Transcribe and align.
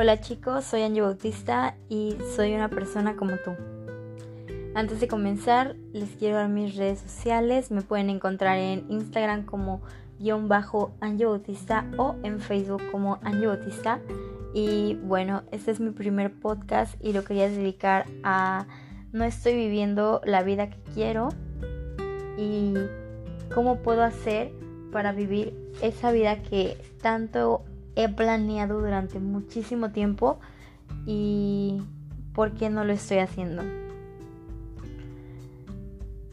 Hola 0.00 0.18
chicos, 0.18 0.64
soy 0.64 0.80
Angie 0.80 1.02
Bautista 1.02 1.76
y 1.90 2.16
soy 2.34 2.54
una 2.54 2.70
persona 2.70 3.16
como 3.16 3.32
tú. 3.36 3.50
Antes 4.74 4.98
de 4.98 5.08
comenzar, 5.08 5.76
les 5.92 6.08
quiero 6.16 6.36
dar 6.36 6.48
mis 6.48 6.74
redes 6.74 7.00
sociales. 7.00 7.70
Me 7.70 7.82
pueden 7.82 8.08
encontrar 8.08 8.56
en 8.56 8.90
Instagram 8.90 9.44
como 9.44 9.82
guion 10.18 10.48
bajo 10.48 10.94
Angie 11.02 11.26
Bautista 11.26 11.84
o 11.98 12.16
en 12.22 12.40
Facebook 12.40 12.80
como 12.90 13.18
Angie 13.22 13.48
Bautista. 13.48 14.00
Y 14.54 14.94
bueno, 15.02 15.42
este 15.50 15.70
es 15.70 15.80
mi 15.80 15.90
primer 15.90 16.32
podcast 16.32 16.94
y 17.04 17.12
lo 17.12 17.22
quería 17.22 17.50
dedicar 17.50 18.06
a 18.22 18.66
no 19.12 19.24
estoy 19.24 19.54
viviendo 19.54 20.22
la 20.24 20.42
vida 20.42 20.70
que 20.70 20.80
quiero 20.94 21.28
y 22.38 22.72
cómo 23.52 23.82
puedo 23.82 24.02
hacer 24.02 24.50
para 24.92 25.12
vivir 25.12 25.54
esa 25.82 26.10
vida 26.10 26.40
que 26.40 26.78
tanto 27.02 27.64
he 28.04 28.08
planeado 28.08 28.80
durante 28.80 29.18
muchísimo 29.20 29.90
tiempo 29.90 30.38
y 31.06 31.82
por 32.34 32.52
qué 32.52 32.70
no 32.70 32.84
lo 32.84 32.92
estoy 32.92 33.18
haciendo. 33.18 33.62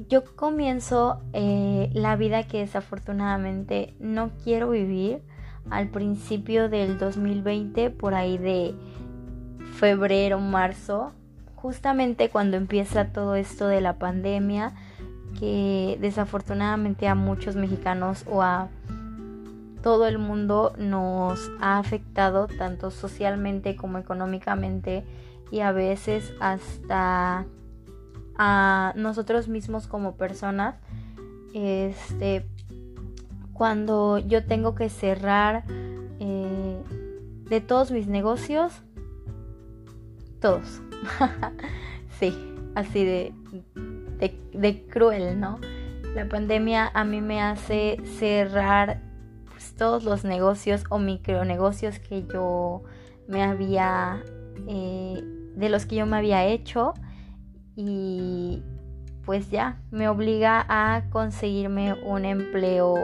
Yo 0.10 0.24
comienzo 0.36 1.22
eh, 1.34 1.90
la 1.94 2.16
vida 2.16 2.44
que 2.44 2.60
desafortunadamente 2.60 3.94
no 4.00 4.32
quiero 4.44 4.70
vivir 4.70 5.22
al 5.70 5.90
principio 5.90 6.70
del 6.70 6.98
2020, 6.98 7.90
por 7.90 8.14
ahí 8.14 8.38
de 8.38 8.74
febrero, 9.74 10.40
marzo, 10.40 11.12
justamente 11.56 12.30
cuando 12.30 12.56
empieza 12.56 13.12
todo 13.12 13.36
esto 13.36 13.68
de 13.68 13.82
la 13.82 13.98
pandemia, 13.98 14.74
que 15.40 15.98
desafortunadamente 16.00 17.08
a 17.08 17.16
muchos 17.16 17.56
mexicanos 17.56 18.24
o 18.28 18.42
a 18.42 18.70
todo 19.82 20.08
el 20.08 20.18
mundo 20.18 20.74
nos 20.78 21.52
ha 21.60 21.78
afectado 21.78 22.48
tanto 22.48 22.92
socialmente 22.92 23.76
como 23.76 23.98
económicamente 23.98 25.04
y 25.52 25.62
a 25.62 25.72
veces 25.72 26.34
hasta 26.40 27.46
a 28.38 28.94
nosotros 28.96 29.48
mismos 29.48 29.88
como 29.88 30.16
personas. 30.16 30.76
Este, 31.54 32.46
cuando 33.54 34.20
yo 34.20 34.46
tengo 34.46 34.76
que 34.76 34.90
cerrar 34.90 35.64
eh, 36.20 36.82
de 37.50 37.62
todos 37.62 37.92
mis 37.92 38.08
negocios, 38.08 38.82
todos. 40.40 40.82
sí, 42.20 42.38
así 42.76 43.04
de, 43.04 43.34
de, 44.20 44.40
de 44.54 44.86
cruel, 44.88 45.40
¿no? 45.40 45.60
La 46.14 46.28
pandemia 46.28 46.92
a 46.94 47.04
mí 47.04 47.22
me 47.22 47.42
hace 47.42 47.98
cerrar 48.18 49.07
todos 49.78 50.04
los 50.04 50.24
negocios 50.24 50.84
o 50.90 51.00
micronegocios 51.00 52.00
que 52.00 52.26
yo 52.26 52.84
me 53.28 53.44
había, 53.44 54.24
eh, 54.68 55.24
de 55.56 55.70
los 55.70 55.86
que 55.86 55.96
yo 55.96 56.06
me 56.06 56.18
había 56.18 56.46
hecho 56.46 56.94
y 57.76 58.64
pues 59.26 59.50
ya 59.50 59.82
me 59.92 60.10
obliga 60.10 60.66
a 60.68 61.10
conseguirme 61.10 61.94
un 61.94 62.26
empleo 62.26 62.96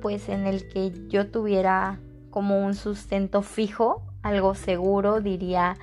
pues 0.00 0.28
en 0.28 0.46
el 0.46 0.68
que 0.68 0.92
yo 1.08 1.30
tuviera 1.30 2.00
como 2.30 2.64
un 2.64 2.74
sustento 2.74 3.42
fijo, 3.42 4.02
algo 4.22 4.54
seguro, 4.54 5.20
diría 5.20 5.76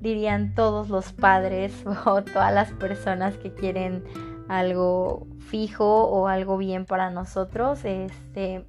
dirían 0.00 0.54
todos 0.54 0.88
los 0.90 1.12
padres 1.12 1.74
o 2.06 2.22
todas 2.22 2.52
las 2.54 2.72
personas 2.72 3.36
que 3.36 3.52
quieren 3.52 4.04
algo 4.48 5.26
fijo 5.38 6.04
o 6.04 6.28
algo 6.28 6.56
bien 6.56 6.86
para 6.86 7.10
nosotros, 7.10 7.84
este 7.84 8.64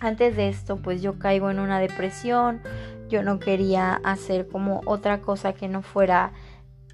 antes 0.00 0.36
de 0.36 0.48
esto, 0.48 0.76
pues 0.76 1.02
yo 1.02 1.18
caigo 1.18 1.50
en 1.50 1.60
una 1.60 1.78
depresión, 1.78 2.60
yo 3.08 3.22
no 3.22 3.38
quería 3.38 3.94
hacer 4.04 4.48
como 4.48 4.80
otra 4.86 5.20
cosa 5.20 5.52
que 5.52 5.68
no 5.68 5.82
fuera 5.82 6.32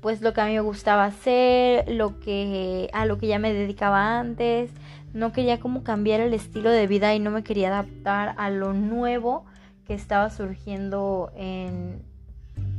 pues 0.02 0.20
lo 0.20 0.32
que 0.32 0.40
a 0.40 0.46
mí 0.46 0.52
me 0.52 0.60
gustaba 0.60 1.04
hacer, 1.04 1.90
lo 1.90 2.20
que 2.20 2.88
a 2.92 3.06
lo 3.06 3.18
que 3.18 3.26
ya 3.26 3.38
me 3.38 3.52
dedicaba 3.52 4.18
antes, 4.18 4.70
no 5.14 5.32
quería 5.32 5.58
como 5.58 5.82
cambiar 5.82 6.20
el 6.20 6.34
estilo 6.34 6.70
de 6.70 6.86
vida 6.86 7.14
y 7.14 7.18
no 7.18 7.30
me 7.30 7.42
quería 7.42 7.68
adaptar 7.68 8.34
a 8.36 8.50
lo 8.50 8.72
nuevo 8.72 9.46
que 9.86 9.94
estaba 9.94 10.30
surgiendo 10.30 11.32
en 11.34 12.02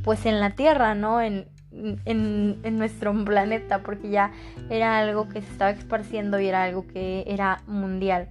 pues 0.04 0.24
en 0.26 0.40
la 0.40 0.50
Tierra, 0.50 0.94
¿no? 0.94 1.20
En, 1.20 1.48
en, 1.70 2.58
en, 2.62 2.78
nuestro 2.78 3.12
planeta, 3.24 3.82
porque 3.82 4.08
ya 4.08 4.32
era 4.70 4.98
algo 4.98 5.28
que 5.28 5.42
se 5.42 5.52
estaba 5.52 5.70
esparciendo 5.70 6.40
y 6.40 6.46
era 6.46 6.64
algo 6.64 6.86
que 6.86 7.24
era 7.26 7.62
mundial. 7.66 8.28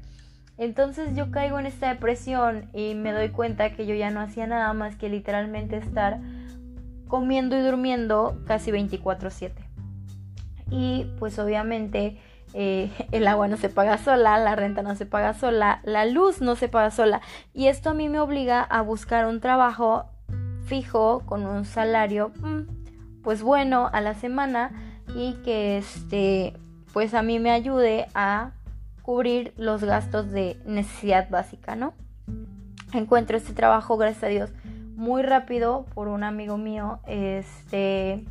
Entonces 0.57 1.15
yo 1.15 1.31
caigo 1.31 1.59
en 1.59 1.67
esta 1.67 1.89
depresión 1.89 2.69
y 2.73 2.95
me 2.95 3.11
doy 3.11 3.29
cuenta 3.29 3.71
que 3.73 3.85
yo 3.85 3.93
ya 3.93 4.09
no 4.09 4.21
hacía 4.21 4.47
nada 4.47 4.73
más 4.73 4.95
que 4.95 5.09
literalmente 5.09 5.77
estar 5.77 6.19
comiendo 7.07 7.57
y 7.57 7.61
durmiendo 7.61 8.39
casi 8.45 8.71
24/7. 8.71 9.51
Y 10.69 11.05
pues 11.19 11.37
obviamente 11.39 12.19
eh, 12.53 12.91
el 13.11 13.27
agua 13.27 13.47
no 13.47 13.57
se 13.57 13.69
paga 13.69 13.97
sola, 13.97 14.39
la 14.39 14.55
renta 14.55 14.81
no 14.81 14.95
se 14.95 15.05
paga 15.05 15.33
sola, 15.33 15.81
la 15.83 16.05
luz 16.05 16.41
no 16.41 16.55
se 16.55 16.69
paga 16.69 16.91
sola. 16.91 17.21
Y 17.53 17.67
esto 17.67 17.91
a 17.91 17.93
mí 17.93 18.09
me 18.09 18.19
obliga 18.19 18.61
a 18.61 18.81
buscar 18.81 19.27
un 19.27 19.39
trabajo 19.39 20.05
fijo 20.65 21.21
con 21.25 21.45
un 21.45 21.63
salario 21.63 22.31
mm, 22.41 23.21
pues 23.23 23.41
bueno 23.41 23.89
a 23.93 24.01
la 24.01 24.15
semana 24.15 24.71
y 25.15 25.33
que 25.45 25.77
este 25.77 26.53
pues 26.91 27.13
a 27.13 27.21
mí 27.21 27.39
me 27.39 27.51
ayude 27.51 28.07
a 28.13 28.51
cubrir 29.07 29.53
los 29.55 29.85
gastos 29.85 30.31
de 30.31 30.59
necesidad 30.65 31.29
básica, 31.29 31.77
¿no? 31.77 31.93
Encuentro 32.93 33.37
este 33.37 33.53
trabajo, 33.53 33.95
gracias 33.95 34.25
a 34.25 34.27
Dios, 34.27 34.51
muy 34.97 35.21
rápido 35.21 35.85
por 35.93 36.09
un 36.09 36.25
amigo 36.25 36.57
mío, 36.57 36.99
este, 37.07 38.25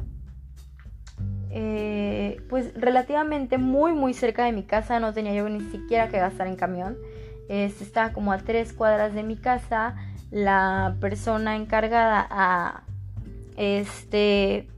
eh, 1.49 2.43
pues 2.51 2.79
relativamente 2.79 3.57
muy, 3.57 3.95
muy 3.95 4.13
cerca 4.13 4.45
de 4.45 4.53
mi 4.53 4.65
casa, 4.65 5.01
no 5.01 5.15
tenía 5.15 5.33
yo 5.33 5.49
ni 5.49 5.63
siquiera 5.63 6.11
que 6.11 6.19
gastar 6.19 6.47
en 6.47 6.57
camión, 6.57 6.99
este, 7.49 7.83
estaba 7.83 8.13
como 8.13 8.33
a 8.33 8.37
tres 8.37 8.75
cuadras 8.75 9.15
de 9.15 9.23
mi 9.23 9.39
casa, 9.39 9.97
la 10.31 10.95
persona 11.01 11.57
encargada 11.57 12.27
a, 12.29 12.83
este, 13.57 14.69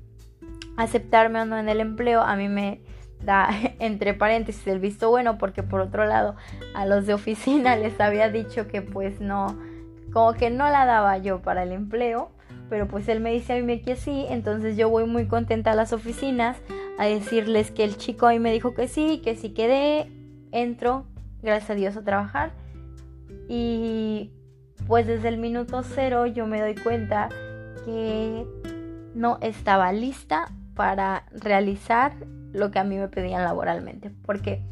aceptarme 0.77 1.41
o 1.41 1.45
no 1.45 1.59
en 1.59 1.69
el 1.69 1.81
empleo, 1.81 2.23
a 2.23 2.37
mí 2.37 2.49
me 2.49 2.83
da 3.23 3.49
entre 3.79 4.15
paréntesis 4.15 4.67
el 4.67 4.79
visto 4.79 5.11
bueno 5.11 5.39
porque 5.39 5.63
por 5.63 5.81
otro 5.81 6.05
lado 6.05 6.37
a 6.75 6.87
los 6.87 7.07
de 7.07 7.15
oficina 7.15 7.77
les 7.77 8.01
había 8.01 8.29
dicho 8.31 8.69
que 8.69 8.83
pues 8.83 9.21
no, 9.21 9.59
como 10.13 10.35
que 10.35 10.51
no 10.51 10.69
la 10.71 10.87
daba 10.87 11.19
yo 11.19 11.41
para 11.41 11.63
el 11.63 11.73
empleo, 11.73 12.31
pero 12.69 12.87
pues 12.89 13.09
él 13.09 13.21
me 13.21 13.33
dice 13.33 13.59
a 13.59 13.63
mí 13.63 13.81
que 13.81 13.97
sí, 13.97 14.27
entonces 14.29 14.77
yo 14.77 14.89
voy 14.89 15.07
muy 15.07 15.27
contenta 15.27 15.73
a 15.73 15.75
las 15.75 15.93
oficinas 15.93 16.59
a 16.99 17.07
decirles 17.07 17.71
que 17.71 17.85
el 17.85 17.97
chico 17.97 18.27
ahí 18.27 18.39
me 18.39 18.53
dijo 18.53 18.75
que 18.75 18.89
sí, 18.89 19.21
que 19.23 19.37
sí 19.37 19.51
quedé, 19.51 20.11
entro, 20.53 21.07
gracias 21.43 21.71
a 21.71 21.75
Dios 21.75 21.97
a 21.97 22.03
trabajar. 22.03 22.53
Y 23.49 24.33
pues 24.87 25.07
desde 25.07 25.29
el 25.29 25.39
minuto 25.39 25.83
cero 25.83 26.27
yo 26.27 26.47
me 26.47 26.61
doy 26.61 26.75
cuenta 26.75 27.29
que 27.85 28.45
no 29.15 29.39
estaba 29.41 29.93
lista 29.93 30.51
para 30.75 31.25
realizar 31.33 32.13
lo 32.53 32.71
que 32.71 32.79
a 32.79 32.85
mí 32.85 32.97
me 32.97 33.09
pedían 33.09 33.45
laboralmente. 33.45 34.11
¿Por 34.11 34.43
qué? 34.43 34.63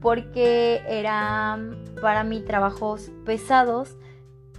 Porque 0.00 0.82
eran 0.88 1.82
para 2.00 2.24
mí 2.24 2.40
trabajos 2.40 3.10
pesados 3.24 3.96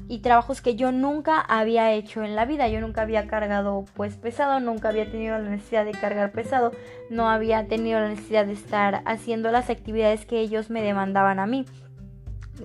y 0.09 0.19
trabajos 0.19 0.61
que 0.61 0.75
yo 0.75 0.91
nunca 0.91 1.39
había 1.39 1.91
hecho 1.91 2.23
en 2.23 2.35
la 2.35 2.45
vida. 2.45 2.67
Yo 2.69 2.79
nunca 2.79 3.01
había 3.01 3.27
cargado 3.27 3.85
pues 3.93 4.15
pesado, 4.15 4.59
nunca 4.59 4.89
había 4.89 5.09
tenido 5.09 5.37
la 5.37 5.49
necesidad 5.49 5.85
de 5.85 5.91
cargar 5.91 6.31
pesado, 6.31 6.71
no 7.09 7.29
había 7.29 7.67
tenido 7.67 7.99
la 7.99 8.09
necesidad 8.09 8.45
de 8.45 8.53
estar 8.53 9.01
haciendo 9.05 9.51
las 9.51 9.69
actividades 9.69 10.25
que 10.25 10.39
ellos 10.39 10.69
me 10.69 10.81
demandaban 10.81 11.39
a 11.39 11.45
mí. 11.45 11.65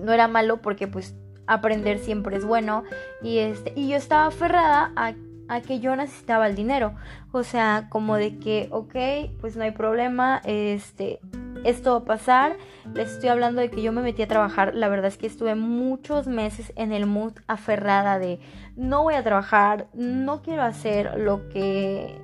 No 0.01 0.13
era 0.13 0.27
malo 0.27 0.61
porque 0.61 0.87
pues 0.87 1.15
aprender 1.45 1.99
siempre 1.99 2.37
es 2.37 2.45
bueno 2.45 2.83
y 3.21 3.39
este 3.39 3.73
y 3.75 3.89
yo 3.89 3.97
estaba 3.97 4.27
aferrada 4.27 4.93
a 4.95 5.13
a 5.47 5.61
que 5.61 5.79
yo 5.79 5.95
necesitaba 5.95 6.47
el 6.47 6.55
dinero. 6.55 6.93
O 7.31 7.43
sea, 7.43 7.87
como 7.89 8.15
de 8.15 8.37
que, 8.39 8.67
ok, 8.71 8.95
pues 9.39 9.55
no 9.55 9.63
hay 9.63 9.71
problema, 9.71 10.41
este, 10.45 11.19
esto 11.63 11.91
va 11.91 11.97
a 11.97 12.05
pasar. 12.05 12.57
Les 12.93 13.11
estoy 13.11 13.29
hablando 13.29 13.61
de 13.61 13.69
que 13.69 13.81
yo 13.81 13.91
me 13.91 14.01
metí 14.01 14.21
a 14.21 14.27
trabajar. 14.27 14.75
La 14.75 14.87
verdad 14.87 15.07
es 15.07 15.17
que 15.17 15.27
estuve 15.27 15.55
muchos 15.55 16.27
meses 16.27 16.73
en 16.75 16.91
el 16.91 17.05
mood 17.05 17.33
aferrada 17.47 18.19
de 18.19 18.39
no 18.75 19.03
voy 19.03 19.15
a 19.15 19.23
trabajar, 19.23 19.87
no 19.93 20.41
quiero 20.41 20.63
hacer 20.63 21.17
lo 21.17 21.47
que 21.49 22.19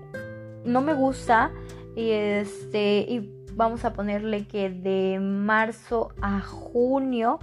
no 0.65 0.81
me 0.81 0.93
gusta. 0.93 1.51
Y 1.95 2.11
este, 2.11 2.99
y 2.99 3.31
vamos 3.53 3.83
a 3.85 3.93
ponerle 3.93 4.47
que 4.47 4.69
de 4.69 5.19
marzo 5.19 6.13
a 6.21 6.39
junio 6.41 7.39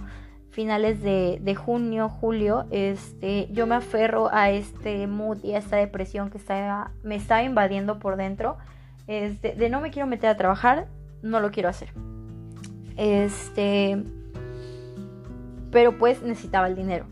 finales 0.49 1.01
de, 1.01 1.55
junio, 1.55 2.09
julio, 2.09 2.65
este, 2.71 3.47
yo 3.51 3.67
me 3.67 3.75
aferro 3.75 4.29
a 4.33 4.49
este 4.49 5.05
mood 5.07 5.43
y 5.43 5.53
a 5.53 5.59
esta 5.59 5.75
depresión 5.77 6.29
que 6.29 6.37
está, 6.37 6.91
me 7.03 7.15
está 7.15 7.43
invadiendo 7.43 7.99
por 7.99 8.17
dentro. 8.17 8.57
Este, 9.07 9.53
de 9.53 9.69
no 9.69 9.81
me 9.81 9.91
quiero 9.91 10.07
meter 10.07 10.29
a 10.29 10.37
trabajar, 10.37 10.87
no 11.21 11.39
lo 11.39 11.51
quiero 11.51 11.69
hacer. 11.69 11.89
Este, 12.95 14.03
pero 15.71 15.97
pues 15.97 16.23
necesitaba 16.23 16.67
el 16.67 16.75
dinero. 16.75 17.05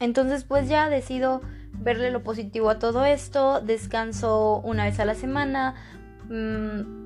Entonces 0.00 0.44
pues 0.44 0.68
ya 0.68 0.88
decido 0.88 1.42
verle 1.72 2.10
lo 2.10 2.22
positivo 2.22 2.70
a 2.70 2.78
todo 2.78 3.04
esto, 3.04 3.60
descanso 3.60 4.60
una 4.64 4.84
vez 4.84 4.98
a 5.00 5.04
la 5.04 5.14
semana, 5.14 5.74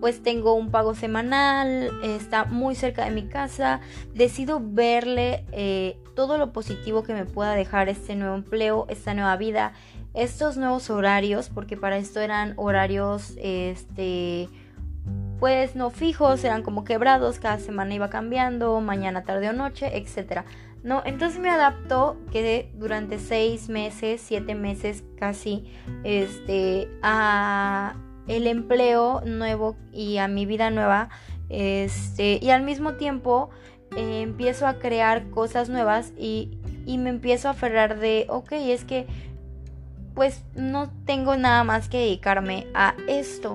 pues 0.01 0.23
tengo 0.23 0.55
un 0.55 0.71
pago 0.71 0.95
semanal, 0.95 1.91
está 2.03 2.45
muy 2.45 2.75
cerca 2.75 3.05
de 3.05 3.11
mi 3.11 3.27
casa, 3.27 3.81
decido 4.15 4.61
verle 4.63 5.45
eh, 5.53 5.99
todo 6.15 6.39
lo 6.39 6.53
positivo 6.53 7.03
que 7.03 7.13
me 7.13 7.25
pueda 7.25 7.55
dejar 7.55 7.89
este 7.89 8.15
nuevo 8.15 8.37
empleo, 8.37 8.87
esta 8.89 9.15
nueva 9.15 9.37
vida, 9.37 9.73
estos 10.15 10.57
nuevos 10.57 10.91
horarios, 10.91 11.49
porque 11.49 11.77
para 11.77 11.97
esto 11.97 12.21
eran 12.21 12.55
horarios, 12.57 13.35
este, 13.39 14.49
pues 15.41 15.75
no 15.75 15.91
fijos, 15.91 16.45
eran 16.45 16.63
como 16.63 16.85
quebrados, 16.85 17.41
cada 17.41 17.59
semana 17.59 17.95
iba 17.95 18.11
cambiando, 18.11 18.81
mañana, 18.81 19.25
tarde 19.25 19.49
o 19.49 19.53
noche, 19.53 19.97
etc. 19.97 20.43
¿no? 20.85 21.03
Entonces 21.05 21.41
me 21.41 21.51
adapto, 21.51 22.17
quedé 22.31 22.71
durante 22.75 23.19
seis 23.19 23.69
meses, 23.69 24.21
siete 24.25 24.55
meses 24.55 25.03
casi, 25.19 25.65
este, 26.05 26.89
a 27.03 27.97
el 28.29 28.47
empleo 28.47 29.23
nuevo 29.25 29.77
y 29.93 30.19
a 30.19 30.29
mi 30.29 30.47
vida 30.47 30.71
nueva, 30.71 31.09
este, 31.49 32.39
y 32.43 32.51
al 32.51 32.63
mismo 32.63 32.95
tiempo 32.95 33.51
eh, 33.97 34.23
empiezo 34.23 34.67
a 34.67 34.79
crear 34.79 35.31
cosas 35.31 35.69
nuevas 35.69 36.13
y, 36.19 36.59
y 36.87 36.99
me 36.99 37.11
empiezo 37.11 37.49
a 37.49 37.53
aferrar 37.53 37.99
de, 37.99 38.27
ok, 38.29 38.53
es 38.53 38.85
que 38.85 39.07
pues 40.15 40.43
no 40.55 40.91
tengo 41.05 41.37
nada 41.37 41.63
más 41.63 41.89
que 41.89 41.99
dedicarme 41.99 42.67
a 42.75 42.95
esto 43.07 43.55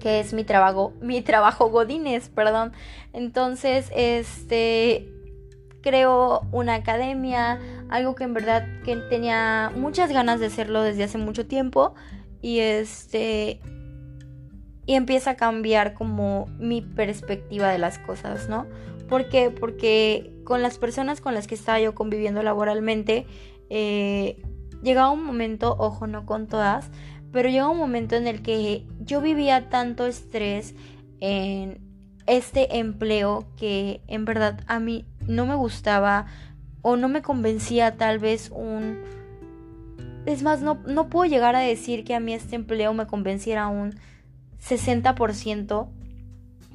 que 0.00 0.18
es 0.18 0.32
mi 0.32 0.42
trabajo 0.42 0.92
mi 1.00 1.22
trabajo 1.22 1.68
godines 1.70 2.28
perdón. 2.28 2.72
Entonces 3.12 3.90
este 3.94 5.06
creo 5.82 6.42
una 6.52 6.74
academia, 6.74 7.58
algo 7.88 8.14
que 8.14 8.24
en 8.24 8.34
verdad 8.34 8.66
que 8.84 8.96
tenía 8.96 9.72
muchas 9.74 10.12
ganas 10.12 10.40
de 10.40 10.46
hacerlo 10.46 10.82
desde 10.82 11.04
hace 11.04 11.18
mucho 11.18 11.46
tiempo 11.46 11.94
y 12.42 12.60
este 12.60 13.60
y 14.86 14.94
empieza 14.94 15.30
a 15.30 15.36
cambiar 15.36 15.94
como 15.94 16.46
mi 16.58 16.82
perspectiva 16.82 17.68
de 17.68 17.78
las 17.78 17.98
cosas, 17.98 18.48
¿no? 18.48 18.66
¿Por 19.08 19.28
qué? 19.28 19.50
Porque 19.50 20.32
con 20.44 20.62
las 20.62 20.78
personas 20.78 21.20
con 21.20 21.34
las 21.34 21.46
que 21.46 21.54
estaba 21.54 21.78
yo 21.80 21.94
conviviendo 21.94 22.42
laboralmente, 22.42 23.26
eh, 23.68 24.42
llegaba 24.82 25.10
un 25.10 25.24
momento, 25.24 25.76
ojo, 25.78 26.06
no 26.06 26.26
con 26.26 26.48
todas, 26.48 26.90
pero 27.30 27.48
llegaba 27.48 27.70
un 27.70 27.78
momento 27.78 28.16
en 28.16 28.26
el 28.26 28.42
que 28.42 28.86
yo 28.98 29.20
vivía 29.20 29.68
tanto 29.68 30.06
estrés 30.06 30.74
en 31.20 31.80
este 32.26 32.78
empleo 32.78 33.46
que 33.56 34.02
en 34.06 34.24
verdad 34.24 34.60
a 34.66 34.80
mí 34.80 35.04
no 35.26 35.46
me 35.46 35.54
gustaba 35.54 36.26
o 36.82 36.96
no 36.96 37.08
me 37.08 37.22
convencía 37.22 37.96
tal 37.96 38.18
vez 38.18 38.50
un... 38.50 38.98
Es 40.30 40.44
más, 40.44 40.62
no, 40.62 40.78
no 40.86 41.08
puedo 41.08 41.28
llegar 41.28 41.56
a 41.56 41.58
decir 41.58 42.04
que 42.04 42.14
a 42.14 42.20
mí 42.20 42.32
este 42.32 42.54
empleo 42.54 42.94
me 42.94 43.08
convenciera 43.08 43.66
un 43.66 43.98
60%, 44.64 45.88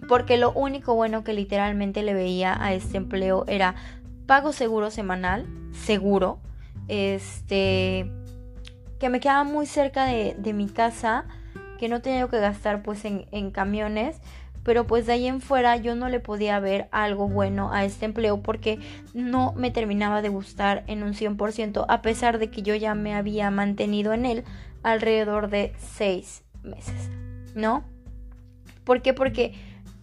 porque 0.10 0.36
lo 0.36 0.52
único 0.52 0.94
bueno 0.94 1.24
que 1.24 1.31
literalmente 1.31 2.04
le 2.04 2.13
veía 2.13 2.62
a 2.62 2.74
este 2.74 2.98
empleo 2.98 3.46
era 3.48 3.75
pago 4.25 4.52
seguro 4.52 4.92
semanal, 4.92 5.48
seguro, 5.72 6.40
este, 6.90 8.12
que 9.00 9.07
me 9.07 9.22
quedaba 9.22 9.46
muy 9.46 9.68
cerca 9.68 10.04
de, 10.04 10.36
de 10.38 10.51
mi 10.51 10.68
casa, 10.68 11.24
que 11.80 11.88
no 11.88 12.01
tenía 12.01 12.28
que 12.28 12.40
gastar 12.42 12.84
pues 12.84 13.06
en, 13.06 13.25
en 13.31 13.51
camiones, 13.51 14.18
pero 14.66 14.88
pues 14.88 15.06
de 15.06 15.14
ahí 15.14 15.28
en 15.28 15.42
fuera 15.42 15.78
yo 15.78 15.96
no 15.96 16.10
le 16.10 16.20
podía 16.20 16.60
ver 16.60 16.90
algo 16.92 17.30
bueno 17.30 17.72
a 17.72 17.86
este 17.86 18.06
empleo 18.06 18.42
porque 18.42 18.80
no 19.14 19.54
me 19.54 19.70
terminaba 19.70 20.24
de 20.24 20.30
gustar 20.30 20.84
en 20.88 21.04
un 21.04 21.14
100% 21.14 21.86
a 21.88 22.02
pesar 22.02 22.40
de 22.40 22.50
que 22.50 22.64
yo 22.64 22.74
ya 22.74 22.96
me 22.96 23.14
había 23.14 23.52
mantenido 23.52 24.12
en 24.12 24.26
él 24.26 24.44
alrededor 24.82 25.50
de 25.50 25.74
seis 25.78 26.44
meses, 26.64 27.10
¿no? 27.54 27.84
¿Por 28.84 29.04
qué? 29.04 29.14
Porque 29.14 29.54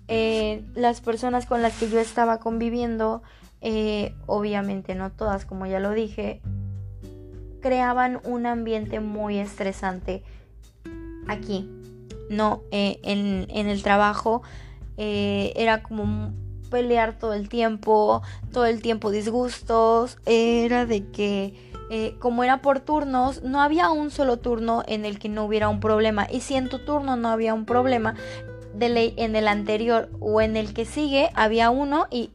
eh, 0.06 0.64
las 0.74 1.00
personas 1.00 1.46
con 1.46 1.60
las 1.60 1.76
que 1.76 1.90
yo 1.90 1.98
estaba 1.98 2.38
conviviendo, 2.38 3.22
eh, 3.60 4.14
obviamente 4.26 4.94
no 4.94 5.10
todas, 5.10 5.44
como 5.44 5.66
ya 5.66 5.80
lo 5.80 5.90
dije, 5.90 6.40
creaban 7.60 8.20
un 8.24 8.46
ambiente 8.46 9.00
muy 9.00 9.38
estresante 9.38 10.22
aquí, 11.26 11.68
no 12.32 12.62
eh, 12.70 12.98
en, 13.02 13.46
el 13.50 13.82
trabajo 13.82 14.42
eh, 14.96 15.52
era 15.56 15.82
como 15.82 16.32
pelear 16.70 17.18
todo 17.18 17.34
el 17.34 17.48
tiempo, 17.48 18.22
todo 18.52 18.64
el 18.66 18.80
tiempo 18.80 19.10
disgustos, 19.10 20.18
era 20.26 20.86
de 20.86 21.06
que 21.10 21.54
eh, 21.90 22.16
como 22.18 22.42
era 22.42 22.62
por 22.62 22.80
turnos, 22.80 23.42
no 23.42 23.60
había 23.60 23.90
un 23.90 24.10
solo 24.10 24.38
turno 24.38 24.82
en 24.86 25.04
el 25.04 25.18
que 25.18 25.28
no 25.28 25.44
hubiera 25.44 25.68
un 25.68 25.80
problema 25.80 26.26
y 26.30 26.40
si 26.40 26.54
en 26.54 26.70
tu 26.70 26.78
turno 26.78 27.16
no 27.16 27.28
había 27.28 27.52
un 27.52 27.66
problema, 27.66 28.14
de 28.74 28.88
ley 28.88 29.14
en 29.18 29.36
el 29.36 29.48
anterior 29.48 30.10
o 30.20 30.40
en 30.40 30.56
el 30.56 30.72
que 30.72 30.84
sigue 30.84 31.30
había 31.34 31.70
uno 31.70 32.06
y 32.10 32.30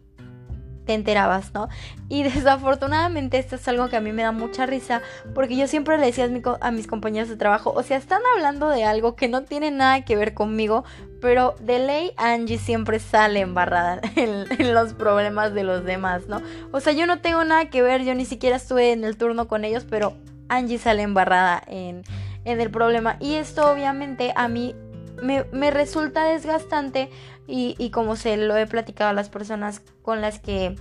te 0.88 0.96
enterabas, 0.96 1.54
¿no? 1.54 1.70
Y 2.10 2.24
desafortunadamente 2.34 3.38
esto 3.38 3.58
es 3.58 3.68
algo 3.68 3.90
que 3.90 3.98
a 3.98 4.02
mí 4.02 4.12
me 4.12 4.24
da 4.24 4.32
mucha 4.32 4.66
risa 4.66 5.04
porque 5.36 5.56
yo 5.56 5.68
siempre 5.68 6.00
le 6.00 6.08
decía 6.08 6.28
a, 6.62 6.72
mis 6.72 6.88
compañeros 6.88 7.30
de 7.30 7.36
trabajo, 7.36 7.72
o 7.76 7.84
sea, 7.84 7.98
están 7.98 8.22
hablando 8.34 8.70
de 8.70 8.86
algo 8.86 9.16
que 9.16 9.28
no 9.28 9.44
tiene 9.44 9.70
nada 9.70 10.04
que 10.04 10.16
ver 10.16 10.34
conmigo, 10.34 10.84
pero 11.22 11.56
de 11.60 11.80
ley 11.80 12.12
Angie 12.18 12.58
siempre 12.58 13.00
sale 13.00 13.42
embarrada 13.42 14.02
en, 14.16 14.46
en, 14.58 14.74
los 14.74 14.94
problemas 14.94 15.54
de 15.54 15.64
los 15.64 15.84
demás, 15.84 16.28
¿no? 16.28 16.42
O 16.72 16.80
sea, 16.80 16.94
yo 16.94 17.06
no 17.06 17.20
tengo 17.20 17.44
nada 17.44 17.70
que 17.70 17.84
ver, 17.84 18.04
yo 18.04 18.16
ni 18.16 18.26
siquiera 18.26 18.56
estuve 18.56 18.94
en 18.94 19.04
el 19.04 19.18
turno 19.18 19.48
con 19.48 19.66
ellos, 19.66 19.86
pero 19.88 20.14
Angie 20.50 20.80
sale 20.80 21.04
embarrada 21.04 21.62
en, 21.68 22.04
en 22.46 22.62
el 22.62 22.72
problema. 22.72 23.18
Y 23.20 23.36
esto 23.36 23.70
obviamente 23.70 24.34
a 24.36 24.48
mí 24.48 24.74
me, 25.22 25.46
me 25.52 25.72
resulta 25.72 26.24
desgastante 26.26 27.10
y, 27.48 27.90
como 27.92 28.16
se 28.16 28.38
lo 28.38 28.58
he 28.58 28.68
platicado 28.68 29.10
a 29.10 29.14
las 29.14 29.30
personas 29.30 29.82
con 30.02 30.22
las 30.22 30.40
que 30.40 30.76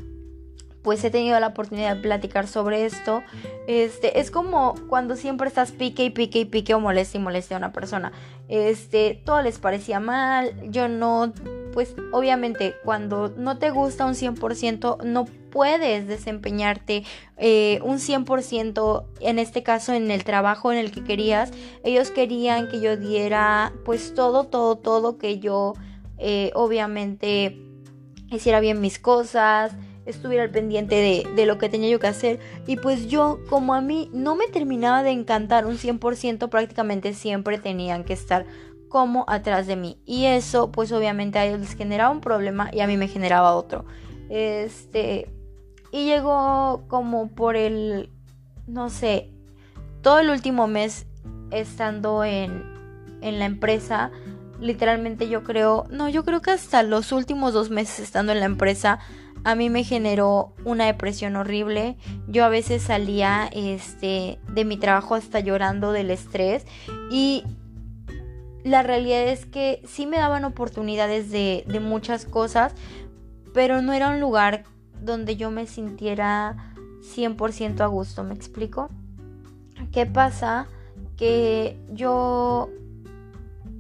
pues 0.82 1.02
he 1.02 1.10
tenido 1.10 1.40
la 1.40 1.48
oportunidad 1.48 1.96
de 1.96 2.02
platicar 2.02 2.46
sobre 2.46 2.84
esto. 2.84 3.20
Este, 3.66 4.20
es 4.20 4.30
como 4.30 4.76
cuando 4.88 5.16
siempre 5.16 5.48
estás 5.48 5.72
pique 5.72 6.04
y 6.04 6.10
pique 6.10 6.38
y 6.38 6.44
pique 6.44 6.74
o 6.74 6.80
moleste 6.80 7.18
y 7.18 7.20
moleste 7.20 7.54
a 7.54 7.56
una 7.56 7.72
persona. 7.72 8.12
Este, 8.46 9.20
todo 9.24 9.42
les 9.42 9.58
parecía 9.58 9.98
mal, 9.98 10.54
yo 10.70 10.86
no, 10.86 11.32
pues 11.72 11.96
obviamente 12.12 12.76
cuando 12.84 13.34
no 13.36 13.58
te 13.58 13.70
gusta 13.70 14.06
un 14.06 14.14
100% 14.14 15.02
no 15.02 15.24
puedes 15.50 16.06
desempeñarte 16.06 17.02
eh, 17.36 17.80
un 17.82 17.98
100% 17.98 19.06
en 19.20 19.38
este 19.40 19.64
caso 19.64 19.92
en 19.92 20.12
el 20.12 20.22
trabajo 20.22 20.70
en 20.70 20.78
el 20.78 20.92
que 20.92 21.02
querías. 21.02 21.50
Ellos 21.82 22.12
querían 22.12 22.68
que 22.68 22.80
yo 22.80 22.96
diera 22.96 23.72
pues 23.84 24.14
todo, 24.14 24.44
todo, 24.44 24.76
todo 24.76 25.18
que 25.18 25.40
yo 25.40 25.74
eh, 26.18 26.50
obviamente 26.54 27.58
hiciera 28.30 28.60
bien 28.60 28.80
mis 28.80 28.98
cosas, 28.98 29.76
estuviera 30.06 30.44
al 30.44 30.50
pendiente 30.50 31.24
de, 31.34 31.46
lo 31.46 31.58
que 31.58 31.68
tenía 31.68 31.90
yo 31.90 32.00
que 32.00 32.06
hacer. 32.06 32.40
Y 32.66 32.76
pues 32.76 33.08
yo, 33.08 33.40
como 33.48 33.74
a 33.74 33.80
mí 33.80 34.08
no 34.12 34.36
me 34.36 34.46
terminaba 34.46 35.02
de 35.02 35.10
encantar 35.10 35.66
un 35.66 35.76
100%, 35.76 36.48
prácticamente 36.48 37.12
siempre 37.12 37.58
tenían 37.58 38.04
que 38.04 38.12
estar 38.12 38.46
como 38.88 39.24
atrás 39.28 39.66
de 39.66 39.76
mí. 39.76 40.00
Y 40.06 40.26
eso, 40.26 40.70
pues 40.72 40.92
obviamente 40.92 41.38
a 41.38 41.44
ellos 41.46 41.60
les 41.60 41.74
generaba 41.74 42.10
un 42.10 42.20
problema 42.20 42.70
y 42.72 42.80
a 42.80 42.86
mí 42.86 42.96
me 42.96 43.08
generaba 43.08 43.54
otro. 43.54 43.84
Este. 44.30 45.30
Y 45.92 46.06
llegó 46.06 46.84
como 46.88 47.28
por 47.28 47.56
el. 47.56 48.10
No 48.66 48.90
sé. 48.90 49.30
Todo 50.02 50.20
el 50.20 50.30
último 50.30 50.68
mes 50.68 51.06
estando 51.50 52.24
en, 52.24 52.64
en 53.22 53.38
la 53.38 53.44
empresa 53.44 54.12
literalmente 54.60 55.28
yo 55.28 55.44
creo, 55.44 55.86
no, 55.90 56.08
yo 56.08 56.24
creo 56.24 56.40
que 56.40 56.50
hasta 56.50 56.82
los 56.82 57.12
últimos 57.12 57.52
dos 57.52 57.70
meses 57.70 58.00
estando 58.00 58.32
en 58.32 58.40
la 58.40 58.46
empresa, 58.46 58.98
a 59.44 59.54
mí 59.54 59.70
me 59.70 59.84
generó 59.84 60.54
una 60.64 60.86
depresión 60.86 61.36
horrible. 61.36 61.96
Yo 62.26 62.44
a 62.44 62.48
veces 62.48 62.82
salía 62.82 63.48
este, 63.52 64.40
de 64.52 64.64
mi 64.64 64.76
trabajo 64.76 65.14
hasta 65.14 65.40
llorando 65.40 65.92
del 65.92 66.10
estrés 66.10 66.64
y 67.10 67.44
la 68.64 68.82
realidad 68.82 69.28
es 69.28 69.46
que 69.46 69.82
sí 69.86 70.06
me 70.06 70.16
daban 70.16 70.44
oportunidades 70.44 71.30
de, 71.30 71.64
de 71.68 71.78
muchas 71.78 72.24
cosas, 72.24 72.74
pero 73.54 73.82
no 73.82 73.92
era 73.92 74.10
un 74.10 74.20
lugar 74.20 74.64
donde 75.00 75.36
yo 75.36 75.52
me 75.52 75.66
sintiera 75.66 76.74
100% 77.14 77.80
a 77.80 77.86
gusto, 77.86 78.24
¿me 78.24 78.34
explico? 78.34 78.90
¿Qué 79.92 80.06
pasa? 80.06 80.66
Que 81.16 81.78
yo 81.92 82.68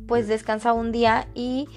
pues 0.06 0.28
descansaba 0.28 0.78
un 0.78 0.92
día 0.92 1.28
y 1.34 1.68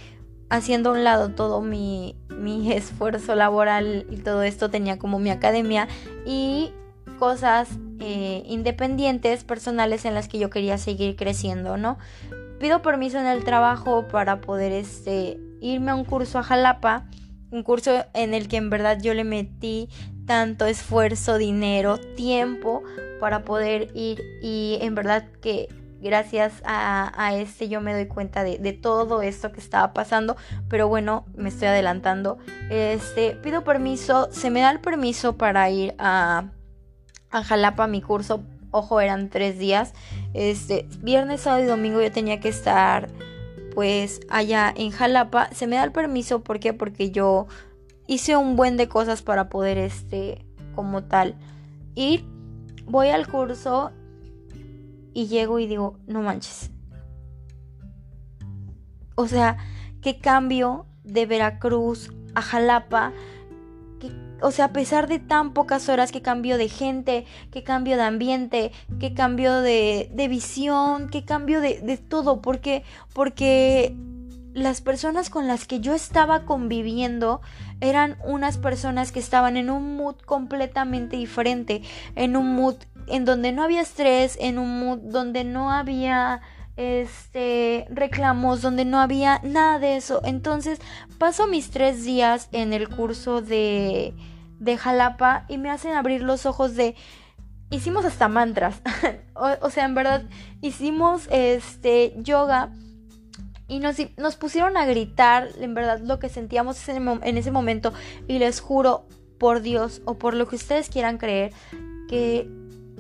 haciendo 0.50 0.90
a 0.90 0.94
un 0.94 1.04
lado 1.04 1.30
todo 1.30 1.62
mi, 1.62 2.16
esfuerzo 2.72 3.36
laboral 3.36 4.06
y 4.10 4.18
todo 4.18 4.44
esto 4.44 4.70
tenía 4.70 4.98
como 4.98 5.20
mi 5.20 5.30
academia 5.30 5.88
y 6.26 6.72
cosas 7.18 7.70
eh, 8.00 8.44
independientes, 8.46 9.44
personales 9.44 10.06
en 10.06 10.14
las 10.14 10.28
que 10.28 10.40
yo 10.40 10.50
quería 10.50 10.78
seguir 10.78 11.16
creciendo, 11.16 11.78
¿no? 11.78 11.98
Pido 12.60 12.82
permiso 12.82 13.20
en 13.20 13.26
el 13.26 13.44
trabajo 13.44 14.08
para 14.08 14.42
poder 14.42 14.72
este, 14.72 15.40
irme 15.62 15.92
a 15.92 15.96
un 15.96 16.06
curso 16.06 16.40
a 16.40 16.44
Jalapa 16.44 17.08
un 17.52 17.64
curso 17.64 18.06
en 18.14 18.34
el 18.34 18.48
que 18.48 18.58
en 18.58 18.70
verdad 18.70 19.00
yo 19.02 19.14
le 19.14 19.24
metí 19.24 19.90
tanto 20.26 20.66
esfuerzo, 20.66 21.38
dinero, 21.38 21.98
tiempo 22.16 22.84
para 23.20 23.44
poder 23.44 23.92
ir 23.96 24.22
y 24.42 24.78
en 24.82 24.96
verdad 24.96 25.26
que 25.42 25.68
gracias 26.02 26.62
a, 26.66 27.34
este 27.36 27.70
yo 27.70 27.82
me 27.82 27.94
doy 27.94 28.08
cuenta 28.08 28.44
de, 28.44 28.74
todo 28.74 29.22
esto 29.22 29.52
que 29.52 29.60
estaba 29.60 29.94
pasando 29.94 30.38
pero 30.70 30.88
bueno 30.88 31.26
me 31.36 31.50
estoy 31.50 31.68
adelantando. 31.68 32.38
Este 32.70 33.32
pido 33.32 33.64
permiso 33.64 34.30
se 34.32 34.50
me 34.50 34.62
da 34.62 34.72
el 34.72 34.80
permiso 34.80 35.38
para 35.38 35.70
ir 35.70 35.96
a, 35.98 36.46
a 37.30 37.44
Jalapa 37.44 37.88
mi 37.88 38.02
curso. 38.02 38.44
Ojo 38.72 39.02
eran 39.02 39.30
tres 39.30 39.58
días. 39.58 39.94
Este 40.34 40.88
viernes 41.00 41.42
sábado 41.42 41.64
y 41.64 41.68
domingo 41.68 42.02
yo 42.02 42.12
tenía 42.12 42.40
que 42.40 42.50
estar 42.50 43.10
pues 43.74 44.22
allá 44.30 44.74
en 44.76 44.92
Jalapa. 44.92 45.50
Se 45.54 45.68
me 45.68 45.76
da 45.76 45.84
el 45.84 45.92
permiso 45.92 46.44
¿por 46.44 46.60
qué? 46.60 46.74
porque 46.74 47.12
yo 47.12 47.48
hice 48.08 48.36
un 48.36 48.56
buen 48.56 48.78
de 48.78 48.88
cosas 48.88 49.22
para 49.22 49.50
poder 49.50 49.78
este 49.78 50.46
como 50.76 51.04
tal 51.04 51.36
ir. 51.96 52.26
Voy 52.86 53.10
al 53.10 53.28
curso 53.28 53.92
y 55.14 55.28
llego 55.28 55.60
y 55.60 55.68
digo, 55.68 55.98
no 56.08 56.22
manches. 56.22 56.72
O 59.16 59.28
sea, 59.28 59.58
qué 60.02 60.20
cambio 60.20 60.86
de 61.04 61.26
Veracruz 61.26 62.12
a 62.36 62.42
Jalapa. 62.42 63.14
o 64.42 64.52
sea, 64.52 64.66
a 64.66 64.74
pesar 64.74 65.08
de 65.10 65.20
tan 65.20 65.54
pocas 65.54 65.90
horas, 65.90 66.12
qué 66.12 66.22
cambio 66.22 66.58
de 66.58 66.70
gente, 66.70 67.26
qué 67.52 67.64
cambio 67.64 67.98
de 67.98 68.04
ambiente, 68.04 68.72
qué 69.00 69.14
cambio 69.14 69.60
de, 69.60 70.10
de 70.14 70.28
visión, 70.30 71.10
qué 71.10 71.26
cambio 71.26 71.60
de, 71.60 71.82
de 71.82 71.98
todo. 71.98 72.42
Porque, 72.42 72.84
porque 73.14 73.96
las 74.54 74.82
personas 74.82 75.30
con 75.30 75.48
las 75.48 75.66
que 75.66 75.80
yo 75.80 75.94
estaba 75.94 76.46
conviviendo 76.46 77.42
eran 77.82 78.18
unas 78.24 78.58
personas 78.58 79.12
que 79.12 79.20
estaban 79.20 79.58
en 79.58 79.70
un 79.70 79.96
mood 79.96 80.16
completamente 80.26 81.18
diferente, 81.18 81.82
en 82.16 82.36
un 82.36 82.56
mood 82.56 82.76
en 83.10 83.26
donde 83.26 83.52
no 83.52 83.64
había 83.64 83.82
estrés, 83.82 84.38
en 84.40 84.58
un 84.58 84.80
mood 84.80 85.00
donde 85.00 85.44
no 85.44 85.72
había 85.72 86.42
este 86.78 87.86
reclamos, 87.90 88.62
donde 88.62 88.86
no 88.86 89.00
había 89.00 89.42
nada 89.44 89.80
de 89.80 89.98
eso. 89.98 90.22
Entonces 90.24 90.80
paso 91.18 91.48
mis 91.48 91.72
tres 91.72 92.06
días 92.06 92.48
en 92.54 92.72
el 92.72 92.88
curso 92.88 93.42
de, 93.42 94.14
de 94.60 94.78
Jalapa 94.78 95.46
y 95.50 95.58
me 95.58 95.70
hacen 95.70 95.94
abrir 95.94 96.24
los 96.24 96.46
ojos 96.46 96.76
de 96.76 96.96
hicimos 97.70 98.06
hasta 98.06 98.28
mantras. 98.28 98.82
o, 99.34 99.70
sea, 99.70 99.86
en 99.86 99.94
verdad, 99.94 100.24
hicimos 100.62 101.28
este 101.32 102.14
yoga 102.18 102.72
y 103.68 103.80
nos, 103.80 103.98
nos, 104.18 104.36
pusieron 104.36 104.78
a 104.78 104.86
gritar, 104.86 105.50
en 105.60 105.74
verdad, 105.74 106.00
lo 106.00 106.18
que 106.18 106.30
sentíamos 106.30 106.88
en 106.90 107.38
ese 107.38 107.52
momento. 107.52 107.94
Y 108.28 108.40
les 108.40 108.62
juro, 108.62 109.06
por 109.38 109.62
Dios, 109.62 110.02
o 110.06 110.18
por 110.18 110.34
lo 110.34 110.48
que 110.48 110.56
ustedes 110.56 110.90
quieran 110.90 111.18
creer, 111.18 111.54
que 112.08 112.50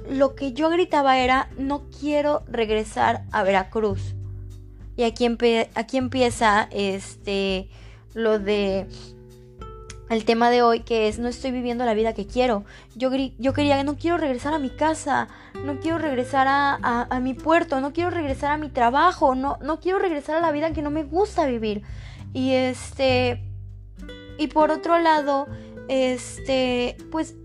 lo 0.09 0.35
que 0.35 0.53
yo 0.53 0.69
gritaba 0.69 1.19
era, 1.19 1.49
no 1.57 1.83
quiero 1.99 2.43
regresar 2.47 3.23
a 3.31 3.43
Veracruz. 3.43 4.15
Y 4.97 5.03
aquí, 5.03 5.25
empieza 5.25 6.67
este, 6.71 7.69
lo 8.13 8.37
de 8.37 8.87
el 10.09 10.25
tema 10.25 10.49
de 10.49 10.63
hoy 10.63 10.79
que 10.79 11.07
es 11.07 11.19
no 11.19 11.27
estoy 11.27 11.51
viviendo 11.51 11.85
la 11.85 11.93
vida 11.93 12.13
que 12.13 12.25
quiero. 12.27 12.65
Yo, 12.95 13.11
yo 13.37 13.53
quería, 13.53 13.81
no 13.83 13.95
quiero 13.95 14.17
regresar 14.17 14.53
a 14.53 14.59
mi 14.59 14.71
casa, 14.71 15.29
no 15.63 15.79
quiero 15.79 15.99
regresar 15.99 16.47
a, 16.49 17.07
a, 17.09 17.19
mi 17.19 17.33
puerto, 17.33 17.79
no 17.79 17.93
quiero 17.93 18.09
regresar 18.09 18.51
a 18.51 18.57
mi 18.57 18.69
trabajo, 18.69 19.35
no, 19.35 19.57
no 19.61 19.79
quiero 19.79 19.99
regresar 19.99 20.35
a 20.35 20.41
la 20.41 20.51
vida 20.51 20.73
que 20.73 20.81
no 20.81 20.89
me 20.89 21.03
gusta 21.03 21.45
vivir. 21.45 21.83
Y 22.33 22.53
este, 22.53 23.41
y 24.37 24.47
por 24.47 24.71
otro 24.71 24.97
lado, 24.97 25.47
este, 25.87 26.97
pues 27.11 27.35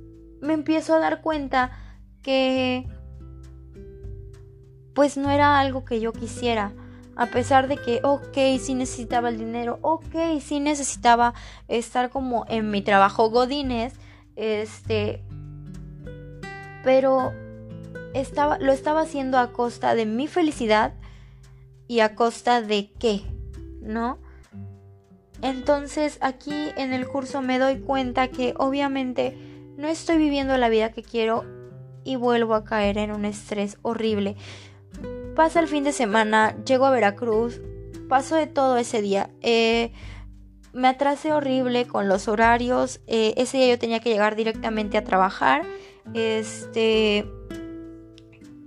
me 0.41 0.55
empiezo 0.55 0.95
a 0.95 0.99
dar 0.99 1.21
cuenta 1.21 1.84
que 2.25 2.89
pues 4.95 5.17
no 5.17 5.31
era 5.31 5.61
algo 5.61 5.85
que 5.85 6.01
yo 6.01 6.13
quisiera. 6.13 6.73
A 7.17 7.27
pesar 7.27 7.69
de 7.69 7.77
que, 7.77 8.01
ok, 8.03 8.37
sí 8.59 8.75
necesitaba 8.75 9.29
el 9.29 9.39
dinero, 9.39 9.79
ok, 9.83 10.41
sí 10.41 10.59
necesitaba 10.59 11.35
estar 11.69 12.11
como 12.11 12.45
en 12.49 12.73
mi 12.73 12.83
trabajo 12.83 13.31
Godines, 13.31 13.95
este, 14.35 15.23
pero 16.83 17.33
estaba, 18.15 18.59
lo 18.59 18.73
estaba 18.73 19.03
haciendo 19.03 19.39
a 19.39 19.53
costa 19.53 19.95
de 19.95 20.07
mi 20.07 20.27
felicidad 20.27 20.95
y 21.87 22.01
a 22.01 22.17
costa 22.17 22.63
de 22.63 22.91
qué, 22.99 23.23
¿no? 23.81 24.19
Entonces 25.41 26.19
aquí 26.21 26.71
en 26.77 26.93
el 26.93 27.07
curso 27.07 27.43
me 27.43 27.61
doy 27.61 27.79
cuenta 27.79 28.29
que 28.29 28.55
obviamente 28.57 29.37
no 29.77 29.87
estoy 29.87 30.17
viviendo 30.17 30.57
la 30.57 30.69
vida 30.69 30.91
que 30.91 31.03
quiero 31.03 31.45
y 32.05 32.17
vuelvo 32.17 32.55
a 32.55 32.65
caer 32.65 32.99
en 32.99 33.11
un 33.11 33.25
estrés 33.25 33.79
horrible. 33.83 34.37
Pasa 35.35 35.61
el 35.61 35.67
fin 35.67 35.85
de 35.85 35.93
semana, 35.93 36.55
llego 36.65 36.87
a 36.87 36.91
Veracruz, 36.91 37.61
paso 38.09 38.37
de 38.37 38.47
todo 38.47 38.77
ese 38.77 39.03
día. 39.03 39.31
Eh, 39.41 39.93
me 40.73 40.89
atrasé 40.89 41.33
horrible 41.33 41.87
con 41.87 42.09
los 42.09 42.29
horarios. 42.29 43.01
Eh, 43.07 43.35
ese 43.37 43.59
día 43.59 43.69
yo 43.69 43.79
tenía 43.79 44.01
que 44.01 44.11
llegar 44.11 44.37
directamente 44.37 44.99
a 44.99 45.05
trabajar. 45.05 45.63
Este. 46.13 47.27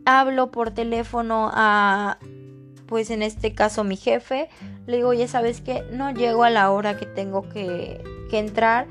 Hablo 0.05 0.51
por 0.51 0.71
teléfono 0.71 1.49
a. 1.53 2.17
Pues 2.87 3.09
en 3.09 3.21
este 3.21 3.53
caso 3.53 3.83
mi 3.83 3.97
jefe. 3.97 4.49
Le 4.85 4.97
digo, 4.97 5.13
ya 5.13 5.27
sabes 5.27 5.59
que 5.59 5.83
no 5.91 6.11
llego 6.11 6.43
a 6.43 6.49
la 6.49 6.71
hora 6.71 6.97
que 6.97 7.05
tengo 7.05 7.47
que, 7.49 8.01
que 8.29 8.39
entrar 8.39 8.87